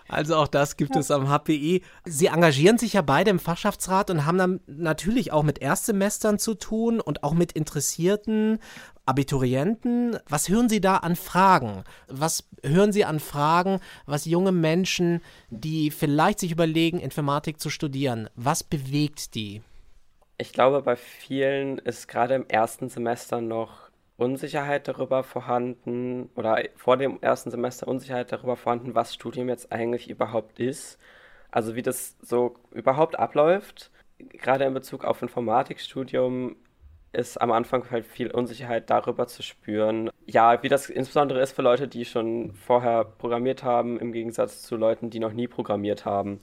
Also 0.10 0.36
auch 0.36 0.48
das 0.48 0.76
gibt 0.76 0.96
es 0.96 1.12
am 1.12 1.30
HPI. 1.30 1.84
Sie 2.04 2.26
engagieren 2.26 2.80
sich 2.80 2.94
ja 2.94 3.04
beide 3.04 3.30
im 3.30 3.38
Fachschaftsrat 3.38 4.10
und 4.10 4.26
haben 4.26 4.40
dann 4.40 4.60
natürlich 4.66 5.32
auch 5.32 5.44
mit 5.44 5.62
Erstsemestern 5.62 6.40
zu 6.40 6.56
tun 6.56 7.00
und 7.00 7.24
auch 7.24 7.34
mit 7.34 7.52
Interessierten, 7.52 8.58
Abiturienten. 9.06 10.18
Was 10.28 10.50
hören 10.50 10.68
Sie 10.68 10.82
da 10.82 10.98
an 10.98 11.16
Fragen? 11.16 11.84
Was 12.08 12.50
hören 12.64 12.92
Sie 12.92 13.06
an 13.06 13.20
Fragen, 13.20 13.80
was 14.08 14.26
junge 14.26 14.52
Menschen, 14.52 15.22
die 15.52 15.92
vielleicht 15.92 16.40
sich 16.40 16.52
überlegen, 16.52 17.00
Informatik 17.00 17.60
zu 17.60 17.70
studieren, 17.70 18.30
was 18.36 18.64
bewegt 18.64 19.36
die? 19.36 19.62
Ich 20.42 20.54
glaube, 20.54 20.82
bei 20.82 20.96
vielen 20.96 21.80
ist 21.80 22.08
gerade 22.08 22.34
im 22.34 22.48
ersten 22.48 22.88
Semester 22.88 23.42
noch 23.42 23.90
Unsicherheit 24.16 24.88
darüber 24.88 25.22
vorhanden 25.24 26.30
oder 26.34 26.64
vor 26.78 26.96
dem 26.96 27.22
ersten 27.22 27.52
Semester 27.52 27.90
Unsicherheit 27.90 28.32
darüber 28.32 28.56
vorhanden, 28.56 28.96
was 28.96 29.14
Studium 29.14 29.50
jetzt 29.50 29.74
eigentlich 29.74 30.10
überhaupt 30.10 30.62
ist. 30.62 30.98
Also 31.52 31.76
wie 31.76 31.82
das 31.82 32.16
so 32.22 32.56
überhaupt 32.72 33.20
abläuft. 33.20 33.92
Gerade 34.18 34.64
in 34.64 34.74
Bezug 34.74 35.04
auf 35.04 35.22
Informatikstudium 35.22 36.56
ist 37.12 37.36
am 37.42 37.52
Anfang 37.52 37.92
halt 37.92 38.06
viel 38.06 38.32
Unsicherheit 38.32 38.90
darüber 38.90 39.28
zu 39.28 39.44
spüren. 39.44 40.10
Ja, 40.26 40.64
wie 40.64 40.70
das 40.70 40.90
insbesondere 40.90 41.42
ist 41.42 41.52
für 41.52 41.64
Leute, 41.64 41.90
die 41.90 42.06
schon 42.06 42.54
vorher 42.54 43.04
programmiert 43.04 43.64
haben, 43.64 44.00
im 44.00 44.14
Gegensatz 44.14 44.62
zu 44.62 44.78
Leuten, 44.78 45.10
die 45.10 45.20
noch 45.20 45.34
nie 45.34 45.50
programmiert 45.50 46.06
haben. 46.06 46.40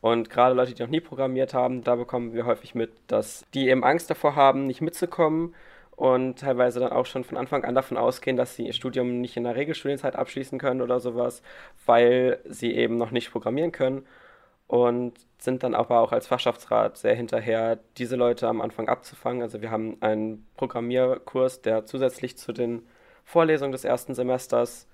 Und 0.00 0.30
gerade 0.30 0.54
Leute, 0.54 0.74
die 0.74 0.82
noch 0.82 0.90
nie 0.90 1.00
programmiert 1.00 1.52
haben, 1.52 1.82
da 1.82 1.94
bekommen 1.96 2.32
wir 2.32 2.46
häufig 2.46 2.74
mit, 2.74 2.92
dass 3.06 3.44
die 3.52 3.68
eben 3.68 3.84
Angst 3.84 4.08
davor 4.10 4.34
haben, 4.34 4.66
nicht 4.66 4.80
mitzukommen 4.80 5.54
und 5.94 6.38
teilweise 6.38 6.80
dann 6.80 6.92
auch 6.92 7.04
schon 7.04 7.24
von 7.24 7.36
Anfang 7.36 7.64
an 7.64 7.74
davon 7.74 7.98
ausgehen, 7.98 8.38
dass 8.38 8.56
sie 8.56 8.66
ihr 8.66 8.72
Studium 8.72 9.20
nicht 9.20 9.36
in 9.36 9.44
der 9.44 9.56
Regelstudienzeit 9.56 10.16
abschließen 10.16 10.58
können 10.58 10.80
oder 10.80 11.00
sowas, 11.00 11.42
weil 11.84 12.38
sie 12.48 12.74
eben 12.74 12.96
noch 12.96 13.10
nicht 13.10 13.30
programmieren 13.30 13.72
können 13.72 14.06
und 14.66 15.14
sind 15.38 15.62
dann 15.62 15.74
aber 15.74 16.00
auch 16.00 16.12
als 16.12 16.26
Fachschaftsrat 16.28 16.96
sehr 16.96 17.14
hinterher, 17.14 17.78
diese 17.98 18.16
Leute 18.16 18.48
am 18.48 18.60
Anfang 18.60 18.88
abzufangen. 18.88 19.42
Also 19.42 19.60
wir 19.60 19.70
haben 19.70 19.98
einen 20.00 20.46
Programmierkurs, 20.56 21.60
der 21.60 21.84
zusätzlich 21.86 22.38
zu 22.38 22.52
den 22.52 22.86
Vorlesungen 23.24 23.72
des 23.72 23.84
ersten 23.84 24.14
Semesters 24.14 24.86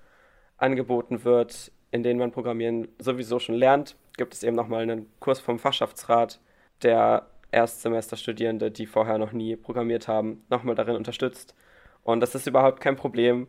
angeboten 0.57 1.23
wird, 1.23 1.71
in 1.91 2.03
denen 2.03 2.19
man 2.19 2.31
Programmieren 2.31 2.87
sowieso 2.99 3.39
schon 3.39 3.55
lernt. 3.55 3.95
Gibt 4.17 4.33
es 4.33 4.43
eben 4.43 4.55
nochmal 4.55 4.83
einen 4.83 5.07
Kurs 5.19 5.39
vom 5.39 5.59
Fachschaftsrat, 5.59 6.39
der 6.81 7.27
Erstsemesterstudierende, 7.51 8.71
die 8.71 8.85
vorher 8.85 9.17
noch 9.17 9.31
nie 9.31 9.55
programmiert 9.55 10.07
haben, 10.07 10.43
nochmal 10.49 10.75
darin 10.75 10.95
unterstützt. 10.95 11.55
Und 12.03 12.19
das 12.19 12.35
ist 12.35 12.47
überhaupt 12.47 12.81
kein 12.81 12.95
Problem, 12.95 13.47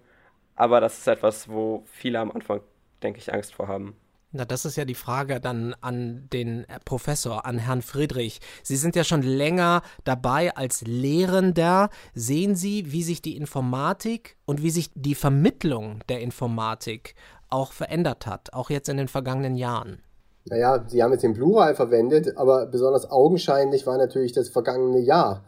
aber 0.57 0.81
das 0.81 0.99
ist 0.99 1.07
etwas, 1.09 1.49
wo 1.49 1.83
viele 1.87 2.19
am 2.19 2.31
Anfang, 2.31 2.61
denke 3.03 3.19
ich, 3.19 3.33
Angst 3.33 3.55
vor 3.55 3.69
haben. 3.69 3.97
Na, 4.31 4.45
das 4.45 4.67
ist 4.67 4.77
ja 4.77 4.85
die 4.85 4.95
Frage 4.95 5.41
dann 5.41 5.75
an 5.81 6.29
den 6.35 6.67
Professor, 6.85 7.47
an 7.47 7.57
Herrn 7.57 7.81
Friedrich. 7.81 8.41
Sie 8.63 8.77
sind 8.77 8.95
ja 8.95 9.03
schon 9.03 9.23
länger 9.23 9.81
dabei 10.05 10.55
als 10.55 10.83
Lehrender. 10.83 11.89
Sehen 12.13 12.55
Sie, 12.55 12.93
wie 12.93 13.03
sich 13.03 13.23
die 13.23 13.39
Informatik 13.39 14.37
und 14.45 14.63
wie 14.63 14.69
sich 14.69 14.91
die 14.95 15.15
Vermittlung 15.15 16.01
der 16.11 16.21
Informatik 16.21 17.15
auch 17.51 17.73
verändert 17.73 18.27
hat, 18.27 18.53
auch 18.53 18.71
jetzt 18.71 18.89
in 18.89 18.97
den 18.97 19.09
vergangenen 19.09 19.57
Jahren? 19.57 20.03
Naja, 20.51 20.85
Sie 20.87 21.03
haben 21.03 21.13
jetzt 21.13 21.25
den 21.25 21.35
Plural 21.35 21.75
verwendet, 21.75 22.37
aber 22.37 22.67
besonders 22.67 23.11
augenscheinlich 23.11 23.87
war 23.87 23.99
natürlich 23.99 24.33
das 24.33 24.49
vergangene 24.49 25.01
Jahr. 25.01 25.45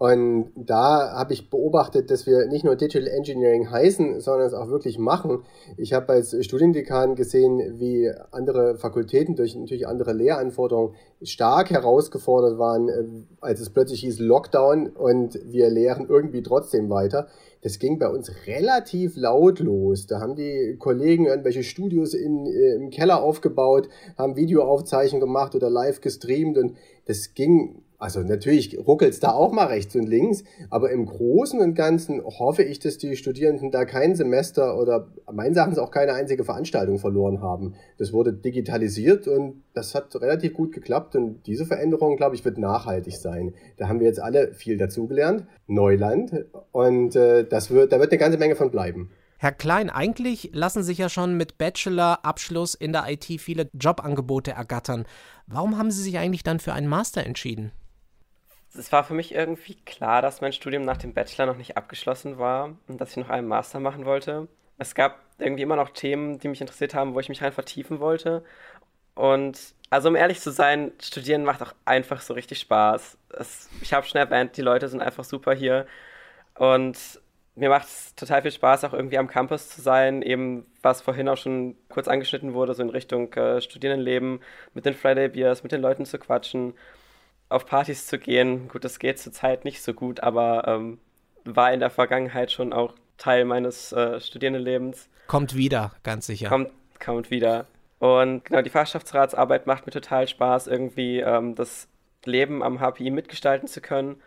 Und 0.00 0.52
da 0.56 1.12
habe 1.12 1.34
ich 1.34 1.50
beobachtet, 1.50 2.10
dass 2.10 2.26
wir 2.26 2.46
nicht 2.46 2.64
nur 2.64 2.74
Digital 2.74 3.06
Engineering 3.06 3.70
heißen, 3.70 4.18
sondern 4.20 4.46
es 4.46 4.54
auch 4.54 4.68
wirklich 4.68 4.98
machen. 4.98 5.42
Ich 5.76 5.92
habe 5.92 6.14
als 6.14 6.34
Studiendekan 6.42 7.16
gesehen, 7.16 7.78
wie 7.78 8.10
andere 8.30 8.78
Fakultäten 8.78 9.36
durch 9.36 9.54
natürlich 9.54 9.86
andere 9.86 10.14
Lehranforderungen 10.14 10.94
stark 11.20 11.68
herausgefordert 11.68 12.58
waren, 12.58 12.88
äh, 12.88 13.04
als 13.42 13.60
es 13.60 13.68
plötzlich 13.68 14.00
hieß 14.00 14.20
Lockdown 14.20 14.88
und 14.88 15.38
wir 15.44 15.68
lehren 15.68 16.06
irgendwie 16.08 16.42
trotzdem 16.42 16.88
weiter. 16.88 17.26
Das 17.62 17.78
ging 17.78 17.98
bei 17.98 18.08
uns 18.08 18.32
relativ 18.46 19.16
laut 19.16 19.60
los. 19.60 20.06
Da 20.06 20.20
haben 20.20 20.34
die 20.34 20.76
Kollegen 20.78 21.26
irgendwelche 21.26 21.62
Studios 21.62 22.14
in, 22.14 22.46
äh, 22.46 22.74
im 22.74 22.90
Keller 22.90 23.22
aufgebaut, 23.22 23.88
haben 24.16 24.36
Videoaufzeichnungen 24.36 25.26
gemacht 25.26 25.54
oder 25.54 25.68
live 25.68 26.00
gestreamt 26.00 26.56
und 26.56 26.76
das 27.04 27.34
ging 27.34 27.82
also 28.00 28.20
natürlich 28.20 28.78
ruckelt 28.78 29.12
es 29.12 29.20
da 29.20 29.32
auch 29.32 29.52
mal 29.52 29.66
rechts 29.66 29.94
und 29.94 30.08
links, 30.08 30.42
aber 30.70 30.90
im 30.90 31.04
Großen 31.04 31.60
und 31.60 31.74
Ganzen 31.74 32.22
hoffe 32.24 32.62
ich, 32.62 32.78
dass 32.78 32.96
die 32.96 33.14
Studierenden 33.14 33.70
da 33.70 33.84
kein 33.84 34.16
Semester 34.16 34.78
oder 34.78 35.08
meines 35.30 35.58
Erachtens 35.58 35.78
auch 35.78 35.90
keine 35.90 36.14
einzige 36.14 36.44
Veranstaltung 36.44 36.98
verloren 36.98 37.42
haben. 37.42 37.74
Das 37.98 38.14
wurde 38.14 38.32
digitalisiert 38.32 39.28
und 39.28 39.62
das 39.74 39.94
hat 39.94 40.16
relativ 40.16 40.54
gut 40.54 40.72
geklappt 40.72 41.14
und 41.14 41.46
diese 41.46 41.66
Veränderung, 41.66 42.16
glaube 42.16 42.34
ich, 42.34 42.44
wird 42.44 42.56
nachhaltig 42.56 43.16
sein. 43.16 43.52
Da 43.76 43.88
haben 43.88 44.00
wir 44.00 44.06
jetzt 44.06 44.22
alle 44.22 44.54
viel 44.54 44.78
dazugelernt, 44.78 45.46
Neuland 45.66 46.46
und 46.72 47.14
äh, 47.16 47.46
das 47.46 47.70
wird, 47.70 47.92
da 47.92 48.00
wird 48.00 48.12
eine 48.12 48.18
ganze 48.18 48.38
Menge 48.38 48.56
von 48.56 48.70
bleiben. 48.70 49.10
Herr 49.36 49.52
Klein, 49.52 49.90
eigentlich 49.90 50.50
lassen 50.54 50.82
sich 50.82 50.96
ja 50.98 51.10
schon 51.10 51.36
mit 51.36 51.58
Bachelor-Abschluss 51.58 52.74
in 52.74 52.92
der 52.92 53.04
IT 53.08 53.24
viele 53.40 53.68
Jobangebote 53.72 54.52
ergattern. 54.52 55.04
Warum 55.46 55.76
haben 55.76 55.90
Sie 55.90 56.02
sich 56.02 56.18
eigentlich 56.18 56.42
dann 56.42 56.60
für 56.60 56.72
einen 56.72 56.88
Master 56.88 57.24
entschieden? 57.26 57.72
Es 58.74 58.92
war 58.92 59.04
für 59.04 59.14
mich 59.14 59.34
irgendwie 59.34 59.74
klar, 59.84 60.22
dass 60.22 60.40
mein 60.40 60.52
Studium 60.52 60.84
nach 60.84 60.96
dem 60.96 61.12
Bachelor 61.12 61.46
noch 61.46 61.56
nicht 61.56 61.76
abgeschlossen 61.76 62.38
war 62.38 62.76
und 62.86 63.00
dass 63.00 63.10
ich 63.10 63.16
noch 63.16 63.30
einen 63.30 63.48
Master 63.48 63.80
machen 63.80 64.04
wollte. 64.04 64.48
Es 64.78 64.94
gab 64.94 65.18
irgendwie 65.38 65.62
immer 65.62 65.76
noch 65.76 65.90
Themen, 65.90 66.38
die 66.38 66.48
mich 66.48 66.60
interessiert 66.60 66.94
haben, 66.94 67.14
wo 67.14 67.20
ich 67.20 67.28
mich 67.28 67.42
rein 67.42 67.52
vertiefen 67.52 68.00
wollte. 68.00 68.44
Und 69.14 69.58
also 69.90 70.08
um 70.08 70.16
ehrlich 70.16 70.40
zu 70.40 70.52
sein, 70.52 70.92
studieren 71.02 71.44
macht 71.44 71.62
auch 71.62 71.74
einfach 71.84 72.20
so 72.20 72.34
richtig 72.34 72.60
Spaß. 72.60 73.18
Es, 73.30 73.68
ich 73.82 73.92
habe 73.92 74.06
schon 74.06 74.20
erwähnt, 74.20 74.56
die 74.56 74.62
Leute 74.62 74.88
sind 74.88 75.02
einfach 75.02 75.24
super 75.24 75.52
hier. 75.52 75.86
Und 76.54 77.20
mir 77.56 77.68
macht 77.68 77.88
es 77.88 78.14
total 78.14 78.42
viel 78.42 78.52
Spaß, 78.52 78.84
auch 78.84 78.92
irgendwie 78.94 79.18
am 79.18 79.26
Campus 79.28 79.68
zu 79.68 79.80
sein, 79.82 80.22
eben 80.22 80.64
was 80.82 81.02
vorhin 81.02 81.28
auch 81.28 81.36
schon 81.36 81.76
kurz 81.88 82.06
angeschnitten 82.08 82.54
wurde, 82.54 82.74
so 82.74 82.82
in 82.82 82.90
Richtung 82.90 83.32
äh, 83.34 83.60
Studierendenleben, 83.60 84.40
mit 84.74 84.86
den 84.86 84.94
Friday 84.94 85.28
Beers, 85.28 85.62
mit 85.64 85.72
den 85.72 85.82
Leuten 85.82 86.06
zu 86.06 86.18
quatschen 86.18 86.74
auf 87.50 87.66
Partys 87.66 88.06
zu 88.06 88.18
gehen. 88.18 88.68
Gut, 88.68 88.84
das 88.84 88.98
geht 88.98 89.18
zurzeit 89.18 89.64
nicht 89.64 89.82
so 89.82 89.92
gut, 89.92 90.20
aber 90.20 90.66
ähm, 90.66 90.98
war 91.44 91.72
in 91.72 91.80
der 91.80 91.90
Vergangenheit 91.90 92.50
schon 92.50 92.72
auch 92.72 92.94
Teil 93.18 93.44
meines 93.44 93.92
äh, 93.92 94.20
Studierendenlebens. 94.20 95.10
Kommt 95.26 95.54
wieder, 95.54 95.92
ganz 96.02 96.26
sicher. 96.26 96.48
Kommt, 96.48 96.70
kommt 97.04 97.30
wieder. 97.30 97.66
Und 97.98 98.46
genau, 98.46 98.62
die 98.62 98.70
Fachschaftsratsarbeit 98.70 99.66
macht 99.66 99.84
mir 99.84 99.92
total 99.92 100.26
Spaß, 100.26 100.68
irgendwie 100.68 101.20
ähm, 101.20 101.54
das 101.54 101.88
Leben 102.24 102.62
am 102.62 102.80
HPI 102.80 103.10
mitgestalten 103.10 103.68
zu 103.68 103.80
können. 103.80 104.22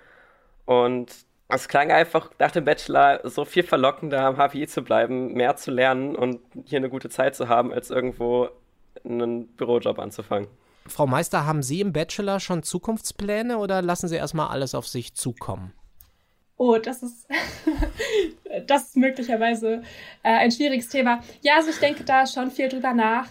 Und 0.66 1.12
es 1.48 1.68
klang 1.68 1.92
einfach 1.92 2.30
nach 2.40 2.52
dem 2.52 2.66
Bachelor 2.66 3.22
so 3.24 3.46
viel 3.46 3.64
verlockender, 3.64 4.22
am 4.22 4.38
HPI 4.38 4.68
zu 4.68 4.84
bleiben, 4.84 5.34
mehr 5.34 5.56
zu 5.56 5.72
lernen 5.72 6.16
und 6.16 6.40
hier 6.66 6.78
eine 6.78 6.90
gute 6.90 7.10
Zeit 7.10 7.36
zu 7.36 7.48
haben, 7.48 7.74
als 7.74 7.90
irgendwo 7.90 8.50
einen 9.04 9.48
Bürojob 9.48 10.00
anzufangen. 10.00 10.48
Frau 10.88 11.08
Meister, 11.08 11.46
haben 11.46 11.64
Sie 11.64 11.82
im 11.82 11.94
Bachelor 11.94 12.40
schon 12.40 12.64
Zukunftspläne 12.64 13.58
oder 13.58 13.82
lassen 13.82 14.08
Sie 14.08 14.16
erstmal 14.16 14.50
alles 14.50 14.76
auf 14.76 14.88
sich 14.88 15.14
zukommen? 15.14 15.74
Oh, 16.58 16.78
das 16.78 17.04
ist, 17.04 17.28
das 18.68 18.88
ist 18.88 18.98
möglicherweise 18.98 19.84
äh, 20.24 20.30
ein 20.30 20.52
schwieriges 20.52 20.90
Thema. 20.90 21.22
Ja, 21.42 21.56
also 21.58 21.70
ich 21.70 21.78
denke 21.80 22.04
da 22.04 22.28
schon 22.28 22.52
viel 22.52 22.70
drüber 22.70 22.94
nach. 22.94 23.28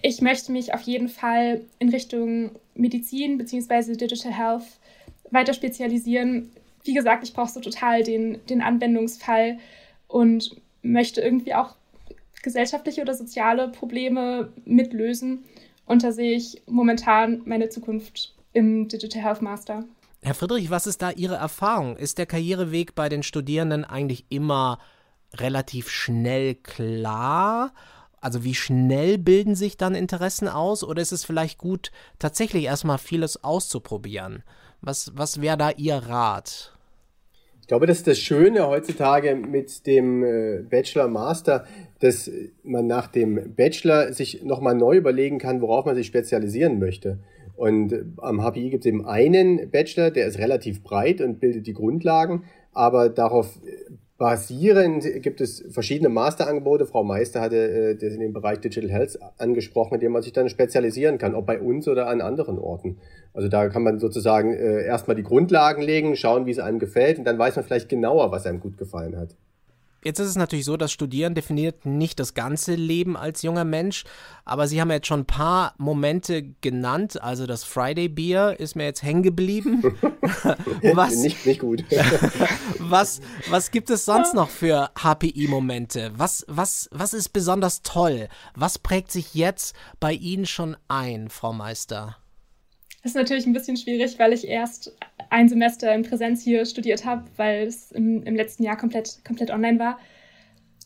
Ich 0.00 0.20
möchte 0.20 0.50
mich 0.52 0.74
auf 0.74 0.80
jeden 0.82 1.08
Fall 1.08 1.62
in 1.78 1.90
Richtung 1.90 2.52
Medizin 2.74 3.38
bzw. 3.38 3.96
Digital 3.96 4.32
Health 4.32 4.64
weiter 5.30 5.54
spezialisieren. 5.54 6.50
Wie 6.84 6.94
gesagt, 6.94 7.24
ich 7.24 7.32
brauche 7.32 7.50
so 7.50 7.60
total 7.60 8.02
den, 8.02 8.44
den 8.46 8.62
Anwendungsfall 8.62 9.58
und 10.08 10.56
möchte 10.82 11.20
irgendwie 11.20 11.54
auch 11.54 11.76
gesellschaftliche 12.42 13.02
oder 13.02 13.14
soziale 13.14 13.68
Probleme 13.68 14.52
mitlösen. 14.64 15.44
Und 15.86 16.02
da 16.02 16.12
sehe 16.12 16.36
ich 16.36 16.62
momentan 16.66 17.42
meine 17.44 17.68
Zukunft 17.68 18.34
im 18.52 18.88
Digital 18.88 19.22
Health 19.22 19.42
Master. 19.42 19.84
Herr 20.22 20.34
Friedrich, 20.34 20.70
was 20.70 20.86
ist 20.86 21.02
da 21.02 21.10
Ihre 21.10 21.34
Erfahrung? 21.34 21.96
Ist 21.96 22.18
der 22.18 22.26
Karriereweg 22.26 22.94
bei 22.94 23.08
den 23.08 23.22
Studierenden 23.22 23.84
eigentlich 23.84 24.24
immer 24.28 24.78
relativ 25.34 25.88
schnell 25.88 26.54
klar? 26.54 27.72
Also 28.20 28.44
wie 28.44 28.54
schnell 28.54 29.18
bilden 29.18 29.56
sich 29.56 29.76
dann 29.76 29.96
Interessen 29.96 30.46
aus 30.46 30.84
oder 30.84 31.02
ist 31.02 31.10
es 31.10 31.24
vielleicht 31.24 31.58
gut, 31.58 31.90
tatsächlich 32.20 32.64
erstmal 32.64 32.98
vieles 32.98 33.42
auszuprobieren? 33.42 34.44
Was, 34.80 35.10
was 35.16 35.40
wäre 35.40 35.56
da 35.56 35.70
Ihr 35.70 35.96
Rat? 35.96 36.72
Ich 37.60 37.66
glaube, 37.66 37.86
das 37.86 37.98
ist 37.98 38.06
das 38.06 38.18
Schöne 38.18 38.66
heutzutage 38.66 39.34
mit 39.34 39.86
dem 39.86 40.22
äh, 40.22 40.62
Bachelor 40.62 41.08
Master, 41.08 41.66
dass 42.02 42.28
man 42.64 42.88
nach 42.88 43.06
dem 43.06 43.54
Bachelor 43.54 44.12
sich 44.12 44.42
nochmal 44.42 44.74
neu 44.74 44.96
überlegen 44.96 45.38
kann, 45.38 45.60
worauf 45.60 45.84
man 45.84 45.94
sich 45.94 46.08
spezialisieren 46.08 46.80
möchte. 46.80 47.20
Und 47.54 47.94
am 48.16 48.42
HPI 48.42 48.70
gibt 48.70 48.84
es 48.84 48.88
eben 48.88 49.06
einen 49.06 49.70
Bachelor, 49.70 50.10
der 50.10 50.26
ist 50.26 50.38
relativ 50.38 50.82
breit 50.82 51.20
und 51.20 51.38
bildet 51.38 51.68
die 51.68 51.74
Grundlagen, 51.74 52.42
aber 52.72 53.08
darauf 53.08 53.60
basierend 54.18 55.04
gibt 55.22 55.40
es 55.40 55.64
verschiedene 55.70 56.08
Masterangebote. 56.08 56.86
Frau 56.86 57.04
Meister 57.04 57.40
hatte 57.40 57.56
äh, 57.56 57.94
das 57.94 58.14
in 58.14 58.20
dem 58.20 58.32
Bereich 58.32 58.58
Digital 58.58 58.90
Health 58.90 59.18
angesprochen, 59.38 59.94
in 59.94 60.00
dem 60.00 60.12
man 60.12 60.22
sich 60.22 60.32
dann 60.32 60.48
spezialisieren 60.48 61.18
kann, 61.18 61.36
ob 61.36 61.46
bei 61.46 61.60
uns 61.60 61.86
oder 61.86 62.08
an 62.08 62.20
anderen 62.20 62.58
Orten. 62.58 62.98
Also 63.32 63.48
da 63.48 63.68
kann 63.68 63.84
man 63.84 64.00
sozusagen 64.00 64.54
äh, 64.54 64.84
erstmal 64.84 65.14
die 65.14 65.22
Grundlagen 65.22 65.82
legen, 65.82 66.16
schauen, 66.16 66.46
wie 66.46 66.50
es 66.50 66.58
einem 66.58 66.80
gefällt 66.80 67.18
und 67.18 67.24
dann 67.24 67.38
weiß 67.38 67.54
man 67.56 67.64
vielleicht 67.64 67.88
genauer, 67.88 68.32
was 68.32 68.46
einem 68.46 68.58
gut 68.58 68.76
gefallen 68.76 69.16
hat. 69.16 69.36
Jetzt 70.04 70.18
ist 70.18 70.28
es 70.28 70.36
natürlich 70.36 70.64
so, 70.64 70.76
dass 70.76 70.90
Studieren 70.90 71.34
definiert 71.34 71.86
nicht 71.86 72.18
das 72.18 72.34
ganze 72.34 72.74
Leben 72.74 73.16
als 73.16 73.42
junger 73.42 73.64
Mensch, 73.64 74.04
aber 74.44 74.66
Sie 74.66 74.80
haben 74.80 74.90
jetzt 74.90 75.06
schon 75.06 75.20
ein 75.20 75.26
paar 75.26 75.74
Momente 75.78 76.42
genannt. 76.60 77.22
Also 77.22 77.46
das 77.46 77.62
Friday 77.62 78.08
Beer 78.08 78.58
ist 78.58 78.74
mir 78.74 78.84
jetzt 78.84 79.04
hängen 79.04 79.22
geblieben. 79.22 79.82
was, 80.94 81.16
nicht, 81.16 81.46
nicht 81.46 81.60
gut. 81.60 81.84
was, 82.78 83.20
was 83.48 83.70
gibt 83.70 83.90
es 83.90 84.04
sonst 84.04 84.34
noch 84.34 84.50
für 84.50 84.90
HPI-Momente? 85.00 86.12
Was, 86.16 86.44
was, 86.48 86.88
was 86.90 87.14
ist 87.14 87.28
besonders 87.28 87.82
toll? 87.82 88.28
Was 88.56 88.80
prägt 88.80 89.12
sich 89.12 89.34
jetzt 89.34 89.76
bei 90.00 90.12
Ihnen 90.12 90.46
schon 90.46 90.76
ein, 90.88 91.28
Frau 91.28 91.52
Meister? 91.52 92.16
Das 93.02 93.12
ist 93.12 93.16
natürlich 93.16 93.46
ein 93.46 93.52
bisschen 93.52 93.76
schwierig, 93.76 94.18
weil 94.18 94.32
ich 94.32 94.46
erst 94.46 94.92
ein 95.32 95.48
Semester 95.48 95.94
in 95.94 96.02
Präsenz 96.02 96.42
hier 96.42 96.66
studiert 96.66 97.06
habe, 97.06 97.24
weil 97.36 97.66
es 97.66 97.90
im, 97.90 98.22
im 98.24 98.36
letzten 98.36 98.62
Jahr 98.62 98.76
komplett, 98.76 99.24
komplett 99.26 99.50
online 99.50 99.78
war. 99.78 99.98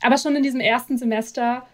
Aber 0.02 0.18
schon 0.18 0.36
in 0.36 0.42
diesem 0.44 0.60
ersten 0.60 0.96
Semester, 0.98 1.66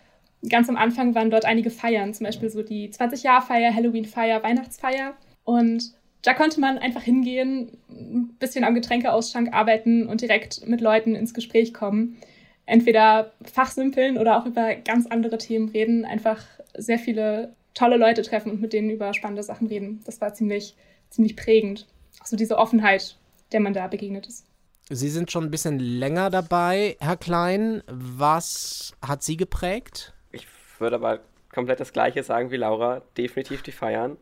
ganz 0.48 0.70
am 0.70 0.76
Anfang, 0.76 1.14
waren 1.14 1.30
dort 1.30 1.44
einige 1.44 1.70
Feiern, 1.70 2.14
zum 2.14 2.24
Beispiel 2.24 2.48
so 2.48 2.62
die 2.62 2.88
20-Jahr-Feier, 2.88 3.74
Halloween-Feier, 3.74 4.42
Weihnachtsfeier. 4.42 5.14
Und 5.44 5.92
da 6.22 6.32
konnte 6.32 6.60
man 6.60 6.78
einfach 6.78 7.02
hingehen, 7.02 7.76
ein 7.90 8.36
bisschen 8.38 8.64
am 8.64 8.74
Getränkeausschank 8.74 9.52
arbeiten 9.52 10.06
und 10.06 10.22
direkt 10.22 10.66
mit 10.66 10.80
Leuten 10.80 11.14
ins 11.14 11.34
Gespräch 11.34 11.74
kommen. 11.74 12.16
Entweder 12.64 13.32
fachsimpeln 13.42 14.16
oder 14.16 14.38
auch 14.38 14.46
über 14.46 14.74
ganz 14.76 15.06
andere 15.06 15.36
Themen 15.36 15.68
reden. 15.68 16.06
Einfach 16.06 16.42
sehr 16.74 16.98
viele 16.98 17.54
tolle 17.74 17.98
Leute 17.98 18.22
treffen 18.22 18.50
und 18.50 18.62
mit 18.62 18.72
denen 18.72 18.88
über 18.88 19.12
spannende 19.12 19.42
Sachen 19.42 19.66
reden. 19.66 20.00
Das 20.06 20.22
war 20.22 20.32
ziemlich, 20.32 20.74
ziemlich 21.10 21.36
prägend. 21.36 21.86
Auch 22.20 22.26
so 22.26 22.36
diese 22.36 22.58
Offenheit, 22.58 23.16
der 23.52 23.60
man 23.60 23.72
da 23.72 23.86
begegnet 23.86 24.26
ist. 24.26 24.46
Sie 24.88 25.08
sind 25.08 25.30
schon 25.30 25.44
ein 25.44 25.50
bisschen 25.50 25.78
länger 25.78 26.28
dabei, 26.28 26.96
Herr 27.00 27.16
Klein. 27.16 27.82
Was 27.86 28.94
hat 29.00 29.22
Sie 29.22 29.36
geprägt? 29.36 30.12
Ich 30.32 30.46
würde 30.78 30.96
aber 30.96 31.20
komplett 31.52 31.80
das 31.80 31.92
Gleiche 31.92 32.22
sagen 32.22 32.50
wie 32.50 32.56
Laura. 32.56 33.02
Definitiv 33.16 33.62
die 33.62 33.72
Feiern. 33.72 34.16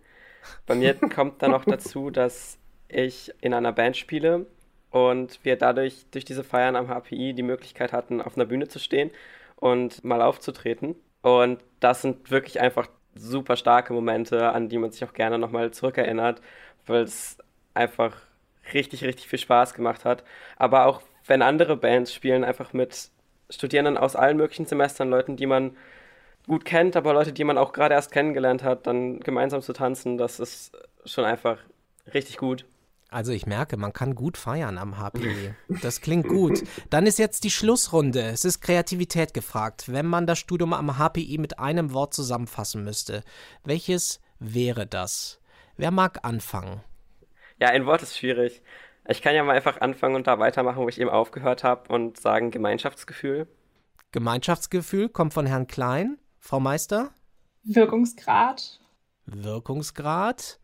Bei 0.67 0.75
mir 0.75 0.95
kommt 1.15 1.43
dann 1.43 1.53
noch 1.53 1.65
dazu, 1.65 2.11
dass 2.11 2.59
ich 2.89 3.33
in 3.41 3.55
einer 3.55 3.73
Band 3.73 3.97
spiele 3.97 4.47
und 4.91 5.39
wir 5.45 5.57
dadurch 5.57 6.07
durch 6.11 6.25
diese 6.25 6.45
Feiern 6.45 6.77
am 6.77 6.89
HPI 6.89 7.35
die 7.35 7.43
Möglichkeit 7.43 7.93
hatten, 7.93 8.21
auf 8.21 8.37
einer 8.37 8.47
Bühne 8.47 8.69
zu 8.69 8.79
stehen 8.79 9.11
und 9.57 10.05
mal 10.05 10.23
aufzutreten. 10.23 10.97
Und 11.23 11.61
das 11.81 12.03
sind 12.03 12.31
wirklich 12.31 12.61
einfach 12.61 12.89
super 13.15 13.57
starke 13.57 13.93
Momente, 13.93 14.51
an 14.53 14.69
die 14.69 14.79
man 14.79 14.91
sich 14.91 15.05
auch 15.05 15.13
gerne 15.13 15.39
nochmal 15.39 15.71
zurückerinnert, 15.71 16.41
weil 16.87 17.03
es 17.03 17.39
einfach 17.81 18.17
richtig, 18.73 19.05
richtig 19.05 19.29
viel 19.29 19.39
Spaß 19.39 19.75
gemacht 19.75 20.05
hat. 20.05 20.23
Aber 20.57 20.87
auch 20.87 21.03
wenn 21.27 21.43
andere 21.43 21.77
Bands 21.77 22.15
spielen, 22.15 22.45
einfach 22.45 22.73
mit 22.73 23.11
Studierenden 23.49 23.99
aus 23.99 24.17
allen 24.17 24.37
möglichen 24.37 24.67
Semestern, 24.67 25.11
Leuten, 25.11 25.37
die 25.37 25.47
man 25.47 25.77
gut 26.47 26.65
kennt, 26.65 26.97
aber 26.97 27.13
Leute, 27.13 27.33
die 27.33 27.45
man 27.45 27.59
auch 27.59 27.73
gerade 27.73 27.95
erst 27.95 28.13
kennengelernt 28.13 28.63
hat, 28.63 28.87
dann 28.87 29.21
gemeinsam 29.21 29.63
zu 29.63 29.73
tanzen, 29.73 30.19
das 30.19 30.41
ist 30.41 30.73
schon 31.05 31.25
einfach 31.25 31.59
richtig 32.13 32.37
gut. 32.37 32.65
Also 33.11 33.33
ich 33.33 33.45
merke, 33.45 33.77
man 33.77 33.93
kann 33.93 34.15
gut 34.15 34.37
feiern 34.37 34.79
am 34.79 34.97
HPE. 34.97 35.57
Das 35.83 36.01
klingt 36.01 36.29
gut. 36.29 36.63
Dann 36.91 37.07
ist 37.07 37.19
jetzt 37.19 37.43
die 37.43 37.51
Schlussrunde. 37.51 38.23
Es 38.23 38.45
ist 38.45 38.61
Kreativität 38.61 39.35
gefragt. 39.35 39.93
Wenn 39.93 40.07
man 40.07 40.29
das 40.29 40.39
Studium 40.39 40.73
am 40.73 40.97
HPI 40.97 41.39
mit 41.39 41.59
einem 41.59 41.93
Wort 41.93 42.15
zusammenfassen 42.15 42.85
müsste, 42.85 43.25
welches 43.65 44.21
wäre 44.39 44.87
das? 44.87 45.41
Wer 45.77 45.91
mag 45.91 46.21
anfangen? 46.25 46.83
Ja, 47.61 47.69
ein 47.69 47.85
Wort 47.85 48.03
ist 48.03 48.17
schwierig. 48.17 48.63
Ich 49.07 49.21
kann 49.21 49.35
ja 49.35 49.45
mal 49.45 49.55
einfach 49.55 49.81
anfangen 49.81 50.15
und 50.15 50.27
da 50.27 50.39
weitermachen, 50.39 50.83
wo 50.83 50.89
ich 50.89 51.01
eben 51.01 51.11
aufgehört 51.11 51.63
habe 51.63 51.93
und 51.93 52.19
sagen 52.19 52.51
Gemeinschaftsgefühl. 52.51 53.47
Gemeinschaftsgefühl 54.13 55.09
kommt 55.09 55.35
von 55.35 55.47
Herrn 55.47 55.67
Klein. 55.67 56.19
Frau 56.39 56.59
Meister? 56.59 57.11
Wirkungsgrad. 57.65 58.81
Wirkungsgrad. 59.27 60.59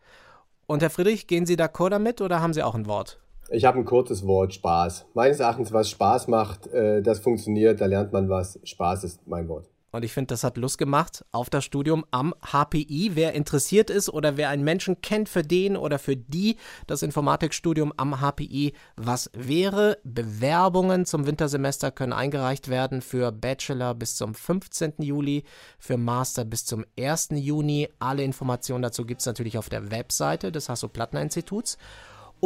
Und 0.66 0.82
Herr 0.82 0.90
Friedrich, 0.90 1.26
gehen 1.26 1.44
Sie 1.44 1.56
d'accord 1.56 1.90
damit 1.90 2.20
oder 2.22 2.40
haben 2.40 2.54
Sie 2.54 2.62
auch 2.62 2.74
ein 2.74 2.86
Wort? 2.86 3.20
Ich 3.50 3.64
habe 3.64 3.78
ein 3.78 3.84
kurzes 3.84 4.26
Wort, 4.26 4.54
Spaß. 4.54 5.06
Meines 5.14 5.38
Erachtens, 5.38 5.72
was 5.72 5.90
Spaß 5.90 6.28
macht, 6.28 6.66
äh, 6.68 7.02
das 7.02 7.20
funktioniert, 7.20 7.80
da 7.80 7.86
lernt 7.86 8.12
man 8.12 8.28
was. 8.28 8.58
Spaß 8.64 9.04
ist 9.04 9.26
mein 9.26 9.48
Wort. 9.48 9.68
Und 9.96 10.04
ich 10.04 10.12
finde, 10.12 10.28
das 10.28 10.44
hat 10.44 10.58
Lust 10.58 10.76
gemacht 10.76 11.24
auf 11.32 11.48
das 11.48 11.64
Studium 11.64 12.04
am 12.10 12.34
HPI. 12.52 13.12
Wer 13.14 13.32
interessiert 13.32 13.88
ist 13.88 14.10
oder 14.10 14.36
wer 14.36 14.50
einen 14.50 14.62
Menschen 14.62 15.00
kennt, 15.00 15.30
für 15.30 15.42
den 15.42 15.76
oder 15.76 15.98
für 15.98 16.16
die 16.16 16.56
das 16.86 17.02
Informatikstudium 17.02 17.94
am 17.96 18.20
HPI 18.20 18.74
was 18.96 19.30
wäre. 19.32 19.96
Bewerbungen 20.04 21.06
zum 21.06 21.26
Wintersemester 21.26 21.90
können 21.90 22.12
eingereicht 22.12 22.68
werden 22.68 23.00
für 23.00 23.32
Bachelor 23.32 23.94
bis 23.94 24.16
zum 24.16 24.34
15. 24.34 24.94
Juli, 24.98 25.44
für 25.78 25.96
Master 25.96 26.44
bis 26.44 26.66
zum 26.66 26.84
1. 26.98 27.28
Juni. 27.32 27.88
Alle 27.98 28.22
Informationen 28.22 28.82
dazu 28.82 29.06
gibt 29.06 29.22
es 29.22 29.26
natürlich 29.26 29.56
auf 29.56 29.70
der 29.70 29.90
Webseite 29.90 30.52
des 30.52 30.68
Hasso-Plattner-Instituts. 30.68 31.78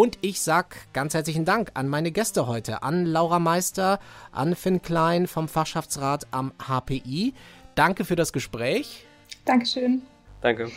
Und 0.00 0.16
ich 0.22 0.40
sag 0.40 0.78
ganz 0.94 1.12
herzlichen 1.12 1.44
Dank 1.44 1.72
an 1.74 1.86
meine 1.86 2.10
Gäste 2.10 2.46
heute, 2.46 2.82
an 2.82 3.04
Laura 3.04 3.38
Meister, 3.38 4.00
an 4.32 4.56
Finn 4.56 4.80
Klein 4.80 5.26
vom 5.26 5.46
Fachschaftsrat 5.46 6.26
am 6.30 6.52
HPI. 6.58 7.34
Danke 7.74 8.06
für 8.06 8.16
das 8.16 8.32
Gespräch. 8.32 9.04
Dankeschön. 9.44 10.00
Danke. 10.40 10.70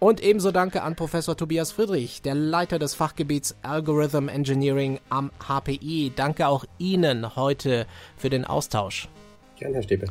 Und 0.00 0.22
ebenso 0.22 0.50
danke 0.50 0.82
an 0.82 0.96
Professor 0.96 1.34
Tobias 1.34 1.72
Friedrich, 1.72 2.20
der 2.20 2.34
Leiter 2.34 2.78
des 2.78 2.94
Fachgebiets 2.94 3.56
Algorithm 3.62 4.28
Engineering 4.28 5.00
am 5.08 5.30
HPI. 5.38 6.12
Danke 6.14 6.46
auch 6.46 6.66
Ihnen 6.76 7.34
heute 7.36 7.86
für 8.18 8.28
den 8.28 8.44
Austausch. 8.44 9.08
Gerne, 9.56 9.76
Herr 9.76 9.82
Stäbe. 9.82 10.08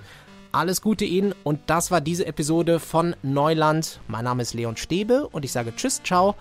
Alles 0.51 0.81
Gute 0.81 1.05
Ihnen 1.05 1.35
und 1.43 1.59
das 1.67 1.91
war 1.91 2.01
diese 2.01 2.25
Episode 2.25 2.79
von 2.79 3.15
Neuland. 3.21 3.99
Mein 4.07 4.23
Name 4.23 4.41
ist 4.41 4.55
Leon 4.55 4.77
Stäbe 4.77 5.27
und 5.27 5.45
ich 5.45 5.51
sage 5.51 5.75
Tschüss, 5.75 6.01
ciao 6.03 6.33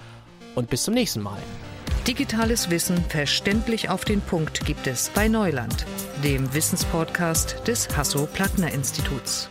und 0.54 0.70
bis 0.70 0.84
zum 0.84 0.94
nächsten 0.94 1.20
Mal. 1.20 1.36
Digitales 2.06 2.70
Wissen 2.70 3.04
verständlich 3.08 3.90
auf 3.90 4.04
den 4.04 4.20
Punkt 4.20 4.64
gibt 4.64 4.86
es 4.86 5.10
bei 5.10 5.28
Neuland, 5.28 5.86
dem 6.24 6.52
Wissenspodcast 6.52 7.62
des 7.66 7.94
Hasso-Plattner-Instituts. 7.96 9.48